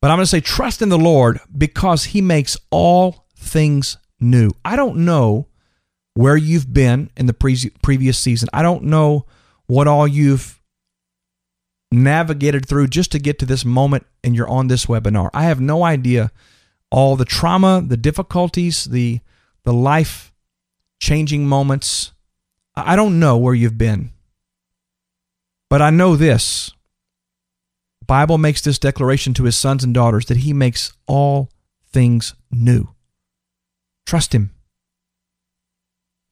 But 0.00 0.12
I'm 0.12 0.18
going 0.18 0.24
to 0.24 0.30
say 0.30 0.40
trust 0.40 0.80
in 0.80 0.90
the 0.90 0.98
Lord 0.98 1.40
because 1.56 2.04
He 2.04 2.20
makes 2.20 2.56
all 2.70 3.26
things 3.36 3.96
new. 4.20 4.50
I 4.64 4.76
don't 4.76 4.98
know 4.98 5.48
where 6.14 6.36
you've 6.36 6.72
been 6.72 7.10
in 7.16 7.26
the 7.26 7.32
pre- 7.32 7.72
previous 7.82 8.18
season. 8.18 8.48
I 8.52 8.62
don't 8.62 8.84
know 8.84 9.26
what 9.66 9.88
all 9.88 10.06
you've 10.06 10.60
navigated 11.90 12.66
through 12.66 12.88
just 12.88 13.10
to 13.12 13.18
get 13.18 13.38
to 13.38 13.46
this 13.46 13.64
moment 13.64 14.06
and 14.22 14.36
you're 14.36 14.48
on 14.48 14.68
this 14.68 14.86
webinar. 14.86 15.30
I 15.32 15.44
have 15.44 15.60
no 15.60 15.82
idea 15.84 16.30
all 16.90 17.16
the 17.16 17.24
trauma, 17.24 17.82
the 17.84 17.96
difficulties, 17.96 18.84
the 18.84 19.20
the 19.64 19.72
life 19.72 20.32
changing 20.98 21.46
moments. 21.46 22.12
I 22.74 22.96
don't 22.96 23.18
know 23.18 23.36
where 23.36 23.54
you've 23.54 23.78
been. 23.78 24.10
But 25.70 25.82
I 25.82 25.90
know 25.90 26.16
this 26.16 26.72
Bible 28.06 28.38
makes 28.38 28.62
this 28.62 28.78
declaration 28.78 29.34
to 29.34 29.44
his 29.44 29.56
sons 29.56 29.84
and 29.84 29.92
daughters 29.92 30.26
that 30.26 30.38
he 30.38 30.52
makes 30.52 30.92
all 31.06 31.50
things 31.92 32.34
new. 32.50 32.88
Trust 34.06 34.34
him. 34.34 34.50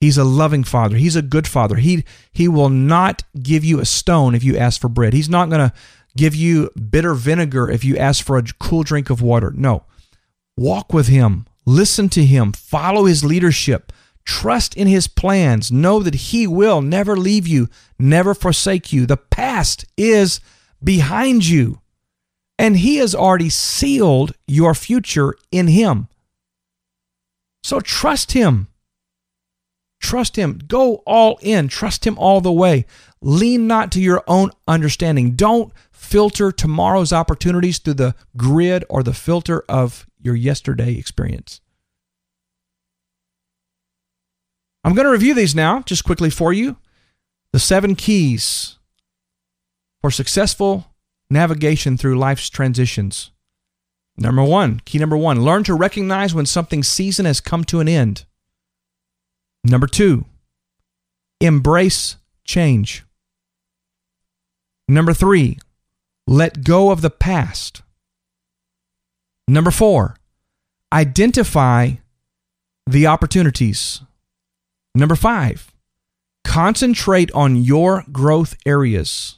He's 0.01 0.19
a 0.19 0.25
loving 0.25 0.65
father. 0.65 0.97
He's 0.97 1.17
a 1.17 1.23
good 1.23 1.47
father. 1.47 1.77
He, 1.77 2.05
he 2.33 2.49
will 2.49 2.69
not 2.69 3.23
give 3.43 3.65
you 3.65 3.81
a 3.81 3.85
stone 3.85 4.35
if 4.35 4.45
you 4.45 4.57
ask 4.57 4.81
for 4.81 4.89
bread. 4.89 5.13
He's 5.13 5.29
not 5.29 5.49
going 5.49 5.69
to 5.69 5.75
give 6.17 6.35
you 6.35 6.71
bitter 6.71 7.15
vinegar 7.15 7.71
if 7.71 7.85
you 7.85 7.97
ask 7.97 8.25
for 8.25 8.37
a 8.37 8.45
cool 8.59 8.83
drink 8.83 9.11
of 9.11 9.23
water. 9.23 9.53
No. 9.55 9.85
Walk 10.57 10.93
with 10.93 11.09
him. 11.09 11.47
Listen 11.67 12.09
to 12.11 12.25
him. 12.25 12.53
Follow 12.53 13.05
his 13.05 13.25
leadership. 13.25 13.93
Trust 14.27 14.77
in 14.77 14.87
his 14.87 15.09
plans. 15.09 15.73
Know 15.73 16.03
that 16.03 16.15
he 16.15 16.47
will 16.47 16.83
never 16.83 17.17
leave 17.17 17.47
you, 17.47 17.69
never 17.99 18.35
forsake 18.35 18.93
you. 18.93 19.07
The 19.07 19.17
past 19.17 19.87
is 19.97 20.41
behind 20.83 21.47
you. 21.47 21.81
And 22.59 22.79
He 22.79 22.97
has 22.97 23.15
already 23.15 23.51
sealed 23.51 24.33
your 24.47 24.75
future 24.75 25.35
in 25.51 25.69
Him. 25.69 26.09
So 27.63 27.81
trust 27.81 28.33
Him. 28.33 28.69
Trust 30.01 30.37
Him. 30.37 30.61
Go 30.67 30.97
all 31.07 31.39
in. 31.43 31.69
Trust 31.69 32.07
Him 32.07 32.19
all 32.19 32.41
the 32.41 32.53
way. 32.53 32.87
Lean 33.21 33.67
not 33.67 33.91
to 33.93 34.01
your 34.01 34.23
own 34.27 34.51
understanding. 34.69 35.33
Don't 35.33 35.73
filter 35.91 36.53
tomorrow's 36.53 37.13
opportunities 37.13 37.79
through 37.79 37.95
the 37.95 38.15
grid 38.37 38.85
or 38.89 39.03
the 39.03 39.15
filter 39.15 39.65
of 39.69 40.07
your 40.21 40.35
yesterday 40.35 40.97
experience. 40.97 41.61
I'm 44.87 44.95
going 44.95 45.05
to 45.05 45.11
review 45.11 45.35
these 45.35 45.53
now, 45.53 45.81
just 45.81 46.05
quickly 46.05 46.31
for 46.31 46.53
you. 46.53 46.77
The 47.53 47.59
seven 47.59 47.97
keys 47.97 48.79
for 50.01 50.13
successful 50.13 50.95
navigation 51.29 51.97
through 51.97 52.17
life's 52.17 52.49
transitions. 52.49 53.33
Number 54.17 54.45
one, 54.45 54.79
key 54.85 54.99
number 54.99 55.17
one, 55.17 55.43
learn 55.43 55.65
to 55.65 55.75
recognize 55.75 56.35
when 56.35 56.47
something's 56.47 56.87
season 56.87 57.27
has 57.27 57.41
come 57.41 57.65
to 57.65 57.81
an 57.81 57.89
end. 57.89 58.27
Number 59.65 59.89
two, 59.89 60.25
embrace 61.41 62.15
change. 62.45 63.05
Number 64.87 65.13
three, 65.13 65.59
let 66.29 66.63
go 66.63 66.93
of 66.93 67.01
the 67.01 67.11
past. 67.11 67.83
Number 69.49 69.73
four, 69.73 70.17
identify 70.93 71.95
the 72.87 73.09
opportunities. 73.09 74.01
Number 74.97 75.15
five, 75.15 75.75
concentrate 76.43 77.31
on 77.33 77.57
your 77.57 78.05
growth 78.11 78.57
areas. 78.65 79.37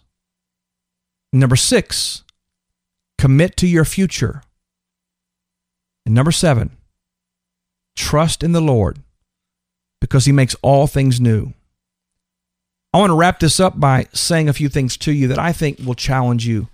Number 1.33 1.57
six, 1.57 2.23
commit 3.19 3.57
to 3.57 3.67
your 3.67 3.85
future. 3.85 4.43
And 6.07 6.15
number 6.15 6.31
seven, 6.31 6.77
trust 7.97 8.45
in 8.45 8.53
the 8.53 8.61
Lord 8.61 9.01
because 10.01 10.27
He 10.27 10.33
makes 10.33 10.55
all 10.63 10.87
things 10.87 11.21
new. 11.21 11.55
I 12.95 12.99
want 12.99 13.11
to 13.11 13.17
wrap 13.17 13.41
this 13.41 13.59
up 13.59 13.81
by 13.81 14.07
saying 14.13 14.49
a 14.49 14.53
few 14.53 14.69
things 14.69 14.97
to 14.99 15.13
you 15.13 15.27
that 15.27 15.41
I 15.41 15.53
think 15.53 15.81
will 15.81 15.95
challenge 15.95 16.47
you. 16.47 16.69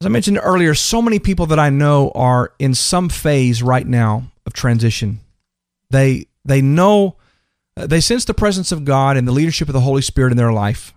As 0.00 0.06
I 0.06 0.08
mentioned 0.08 0.40
earlier, 0.42 0.72
so 0.72 1.02
many 1.02 1.18
people 1.18 1.44
that 1.46 1.58
I 1.58 1.68
know 1.68 2.10
are 2.14 2.54
in 2.58 2.74
some 2.74 3.10
phase 3.10 3.62
right 3.62 3.86
now 3.86 4.32
of 4.46 4.54
transition. 4.54 5.20
They 5.90 6.26
they 6.46 6.62
know 6.62 7.16
Uh, 7.76 7.86
they 7.86 8.00
sense 8.00 8.24
the 8.24 8.34
presence 8.34 8.72
of 8.72 8.84
God 8.84 9.16
and 9.16 9.26
the 9.26 9.32
leadership 9.32 9.68
of 9.68 9.72
the 9.72 9.80
Holy 9.80 10.02
Spirit 10.02 10.30
in 10.30 10.36
their 10.36 10.52
life 10.52 10.94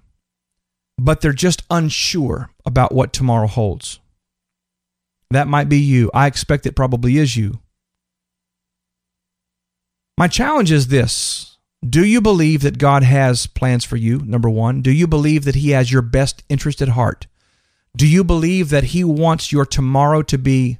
but 0.97 1.21
they're 1.21 1.33
just 1.33 1.63
unsure 1.69 2.49
about 2.65 2.93
what 2.93 3.13
tomorrow 3.13 3.47
holds. 3.47 3.99
That 5.29 5.47
might 5.47 5.69
be 5.69 5.77
you. 5.77 6.09
I 6.13 6.27
expect 6.27 6.65
it 6.65 6.75
probably 6.75 7.17
is 7.17 7.37
you. 7.37 7.59
My 10.17 10.27
challenge 10.27 10.71
is 10.71 10.87
this 10.87 11.57
Do 11.87 12.05
you 12.05 12.21
believe 12.21 12.61
that 12.61 12.79
God 12.79 13.03
has 13.03 13.45
plans 13.45 13.85
for 13.85 13.97
you? 13.97 14.19
Number 14.19 14.49
one. 14.49 14.81
Do 14.81 14.91
you 14.91 15.07
believe 15.07 15.43
that 15.43 15.55
He 15.55 15.71
has 15.71 15.91
your 15.91 16.01
best 16.01 16.43
interest 16.49 16.81
at 16.81 16.89
heart? 16.89 17.27
Do 17.95 18.07
you 18.07 18.23
believe 18.23 18.69
that 18.69 18.85
He 18.85 19.03
wants 19.03 19.51
your 19.51 19.65
tomorrow 19.65 20.21
to 20.23 20.37
be 20.37 20.79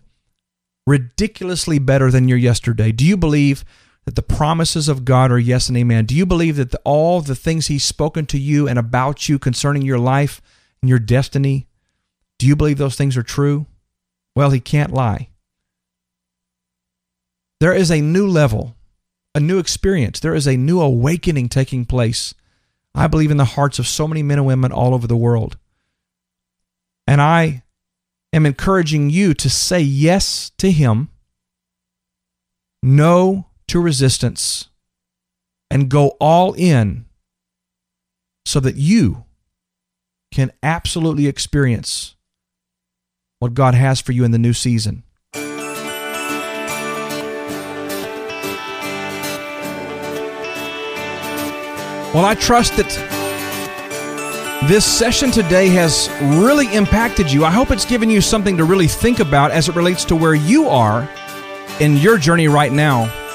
ridiculously 0.87 1.77
better 1.77 2.09
than 2.09 2.27
your 2.27 2.37
yesterday? 2.37 2.91
Do 2.91 3.05
you 3.05 3.17
believe 3.17 3.65
that 4.07 4.15
the 4.15 4.21
promises 4.21 4.87
of 4.87 5.03
God 5.03 5.33
are 5.33 5.37
yes 5.37 5.67
and 5.67 5.77
amen? 5.77 6.05
Do 6.05 6.15
you 6.15 6.25
believe 6.25 6.55
that 6.55 6.71
the, 6.71 6.79
all 6.85 7.19
the 7.19 7.35
things 7.35 7.67
He's 7.67 7.83
spoken 7.83 8.25
to 8.27 8.39
you 8.39 8.65
and 8.65 8.79
about 8.79 9.27
you 9.27 9.37
concerning 9.37 9.81
your 9.81 9.99
life 9.99 10.41
and 10.81 10.87
your 10.87 10.97
destiny, 10.97 11.67
do 12.39 12.47
you 12.47 12.55
believe 12.55 12.77
those 12.77 12.95
things 12.95 13.17
are 13.17 13.21
true? 13.21 13.65
Well, 14.33 14.51
He 14.51 14.61
can't 14.61 14.93
lie. 14.93 15.27
There 17.59 17.73
is 17.73 17.91
a 17.91 17.99
new 17.99 18.25
level, 18.25 18.77
a 19.35 19.41
new 19.41 19.59
experience. 19.59 20.21
There 20.21 20.35
is 20.35 20.47
a 20.47 20.55
new 20.55 20.79
awakening 20.79 21.49
taking 21.49 21.83
place. 21.83 22.33
I 22.95 23.07
believe 23.07 23.29
in 23.29 23.35
the 23.35 23.43
hearts 23.43 23.77
of 23.77 23.87
so 23.87 24.07
many 24.07 24.23
men 24.23 24.37
and 24.37 24.47
women 24.47 24.71
all 24.71 24.93
over 24.93 25.07
the 25.07 25.17
world. 25.17 25.57
And 27.05 27.19
I 27.19 27.63
am 28.31 28.45
encouraging 28.45 29.09
you 29.09 29.33
to 29.33 29.49
say 29.49 29.81
yes 29.81 30.49
to 30.59 30.71
Him, 30.71 31.09
no 32.81 33.46
to 33.67 33.81
resistance, 33.81 34.69
and 35.69 35.89
go 35.89 36.15
all 36.19 36.53
in 36.53 37.05
so 38.45 38.59
that 38.59 38.75
you 38.75 39.25
can 40.31 40.51
absolutely 40.63 41.27
experience 41.27 42.15
what 43.39 43.53
God 43.53 43.73
has 43.75 43.99
for 43.99 44.13
you 44.13 44.23
in 44.23 44.31
the 44.31 44.37
new 44.37 44.53
season. 44.53 45.03
Well, 52.13 52.25
I 52.25 52.35
trust 52.35 52.77
that 52.77 52.87
this 54.67 54.85
session 54.85 55.29
today 55.29 55.67
has 55.69 56.09
really 56.41 56.73
impacted 56.73 57.31
you. 57.31 57.45
I 57.45 57.51
hope 57.51 57.69
it's 57.69 57.85
given 57.85 58.09
you 58.09 58.21
something 58.21 58.57
to 58.57 58.63
really 58.63 58.87
think 58.87 59.19
about 59.19 59.51
as 59.51 59.69
it 59.69 59.75
relates 59.75 60.03
to 60.05 60.15
where 60.15 60.33
you 60.33 60.67
are 60.67 61.07
in 61.79 61.97
your 61.97 62.17
journey 62.17 62.47
right 62.47 62.71
now. 62.71 63.26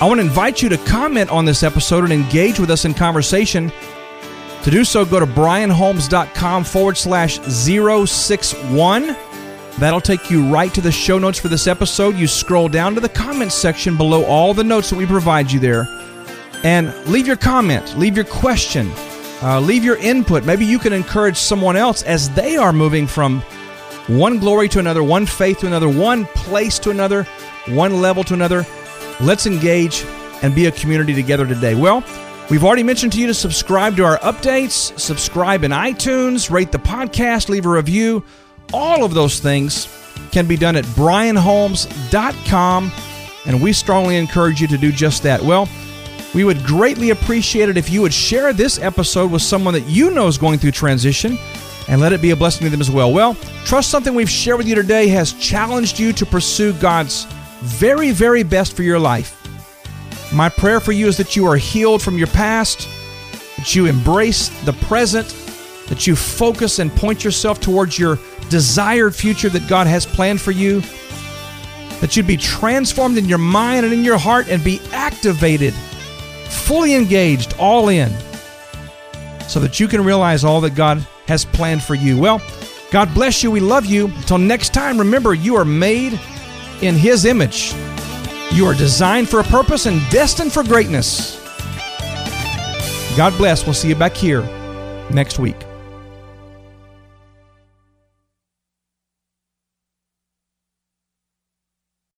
I 0.00 0.06
want 0.06 0.20
to 0.20 0.26
invite 0.26 0.62
you 0.62 0.68
to 0.68 0.78
comment 0.78 1.30
on 1.30 1.44
this 1.44 1.62
episode 1.62 2.04
and 2.04 2.12
engage 2.12 2.60
with 2.60 2.70
us 2.70 2.84
in 2.84 2.94
conversation. 2.94 3.72
To 4.62 4.70
do 4.70 4.84
so, 4.84 5.04
go 5.04 5.20
to 5.20 5.26
brianholmes.com 5.26 6.64
forward 6.64 6.96
slash 6.96 7.40
061. 7.40 9.16
That'll 9.78 10.00
take 10.00 10.30
you 10.30 10.48
right 10.52 10.72
to 10.74 10.80
the 10.80 10.92
show 10.92 11.18
notes 11.18 11.38
for 11.38 11.48
this 11.48 11.66
episode. 11.66 12.16
You 12.16 12.26
scroll 12.26 12.68
down 12.68 12.94
to 12.94 13.00
the 13.00 13.08
comments 13.08 13.54
section 13.54 13.96
below 13.96 14.24
all 14.24 14.54
the 14.54 14.64
notes 14.64 14.90
that 14.90 14.96
we 14.96 15.06
provide 15.06 15.50
you 15.50 15.60
there 15.60 15.86
and 16.64 16.92
leave 17.06 17.26
your 17.26 17.36
comment, 17.36 17.96
leave 17.96 18.16
your 18.16 18.24
question 18.24 18.90
uh, 19.42 19.60
leave 19.60 19.84
your 19.84 19.96
input. 19.98 20.44
Maybe 20.44 20.64
you 20.64 20.78
can 20.78 20.92
encourage 20.92 21.36
someone 21.36 21.76
else 21.76 22.02
as 22.02 22.30
they 22.30 22.56
are 22.56 22.72
moving 22.72 23.06
from 23.06 23.40
one 24.08 24.38
glory 24.38 24.68
to 24.70 24.78
another, 24.78 25.02
one 25.02 25.26
faith 25.26 25.60
to 25.60 25.66
another, 25.66 25.88
one 25.88 26.24
place 26.26 26.78
to 26.80 26.90
another, 26.90 27.24
one 27.68 28.00
level 28.00 28.24
to 28.24 28.34
another. 28.34 28.66
Let's 29.20 29.46
engage 29.46 30.04
and 30.42 30.54
be 30.54 30.66
a 30.66 30.72
community 30.72 31.14
together 31.14 31.46
today. 31.46 31.74
Well, 31.74 32.04
we've 32.50 32.64
already 32.64 32.84
mentioned 32.84 33.12
to 33.14 33.20
you 33.20 33.26
to 33.26 33.34
subscribe 33.34 33.96
to 33.96 34.04
our 34.04 34.18
updates, 34.18 34.96
subscribe 34.98 35.64
in 35.64 35.72
iTunes, 35.72 36.50
rate 36.50 36.70
the 36.70 36.78
podcast, 36.78 37.48
leave 37.48 37.66
a 37.66 37.70
review. 37.70 38.22
All 38.72 39.04
of 39.04 39.14
those 39.14 39.40
things 39.40 39.88
can 40.30 40.46
be 40.46 40.56
done 40.56 40.76
at 40.76 40.84
brianholmes.com, 40.84 42.92
and 43.46 43.62
we 43.62 43.72
strongly 43.72 44.16
encourage 44.16 44.60
you 44.60 44.68
to 44.68 44.78
do 44.78 44.92
just 44.92 45.24
that. 45.24 45.42
Well, 45.42 45.68
we 46.34 46.44
would 46.44 46.62
greatly 46.64 47.10
appreciate 47.10 47.68
it 47.68 47.76
if 47.76 47.90
you 47.90 48.02
would 48.02 48.14
share 48.14 48.52
this 48.52 48.78
episode 48.78 49.32
with 49.32 49.42
someone 49.42 49.74
that 49.74 49.88
you 49.88 50.10
know 50.10 50.26
is 50.26 50.38
going 50.38 50.58
through 50.58 50.72
transition 50.72 51.38
and 51.88 52.00
let 52.00 52.12
it 52.12 52.20
be 52.20 52.30
a 52.30 52.36
blessing 52.36 52.66
to 52.66 52.70
them 52.70 52.80
as 52.80 52.90
well. 52.90 53.12
Well, 53.12 53.34
trust 53.64 53.90
something 53.90 54.14
we've 54.14 54.30
shared 54.30 54.58
with 54.58 54.68
you 54.68 54.74
today 54.74 55.08
has 55.08 55.32
challenged 55.32 55.98
you 55.98 56.12
to 56.12 56.26
pursue 56.26 56.74
God's 56.74 57.26
very, 57.60 58.10
very 58.10 58.42
best 58.42 58.74
for 58.76 58.82
your 58.82 58.98
life. 58.98 59.34
My 60.32 60.48
prayer 60.48 60.80
for 60.80 60.92
you 60.92 61.06
is 61.06 61.16
that 61.16 61.36
you 61.36 61.46
are 61.46 61.56
healed 61.56 62.02
from 62.02 62.18
your 62.18 62.26
past, 62.28 62.88
that 63.56 63.74
you 63.74 63.86
embrace 63.86 64.48
the 64.64 64.72
present, 64.74 65.28
that 65.88 66.06
you 66.06 66.14
focus 66.14 66.78
and 66.78 66.94
point 66.94 67.24
yourself 67.24 67.60
towards 67.60 67.98
your 67.98 68.18
desired 68.50 69.14
future 69.14 69.48
that 69.48 69.68
God 69.68 69.86
has 69.86 70.04
planned 70.04 70.40
for 70.40 70.50
you, 70.50 70.82
that 72.00 72.16
you'd 72.16 72.26
be 72.26 72.36
transformed 72.36 73.18
in 73.18 73.24
your 73.24 73.38
mind 73.38 73.84
and 73.84 73.94
in 73.94 74.04
your 74.04 74.18
heart 74.18 74.48
and 74.48 74.62
be 74.62 74.80
activated 74.92 75.74
fully 76.48 76.94
engaged, 76.94 77.54
all 77.58 77.88
in, 77.88 78.10
so 79.48 79.60
that 79.60 79.80
you 79.80 79.88
can 79.88 80.04
realize 80.04 80.44
all 80.44 80.60
that 80.60 80.74
God 80.74 80.98
has 81.26 81.44
planned 81.44 81.82
for 81.82 81.94
you. 81.94 82.18
Well, 82.18 82.42
God 82.90 83.12
bless 83.14 83.42
you. 83.42 83.50
We 83.50 83.60
love 83.60 83.86
you. 83.86 84.06
Until 84.06 84.38
next 84.38 84.74
time, 84.74 84.98
remember 84.98 85.34
you 85.34 85.56
are 85.56 85.64
made 85.64 86.20
in 86.82 86.94
His 86.94 87.24
image. 87.24 87.74
You 88.52 88.66
are 88.66 88.74
designed 88.74 89.28
for 89.28 89.40
a 89.40 89.44
purpose 89.44 89.86
and 89.86 90.00
destined 90.10 90.52
for 90.52 90.62
greatness. 90.64 91.36
God 93.16 93.36
bless. 93.36 93.64
We'll 93.64 93.74
see 93.74 93.88
you 93.88 93.94
back 93.94 94.16
here 94.16 94.42
next 95.10 95.38
week. 95.38 95.67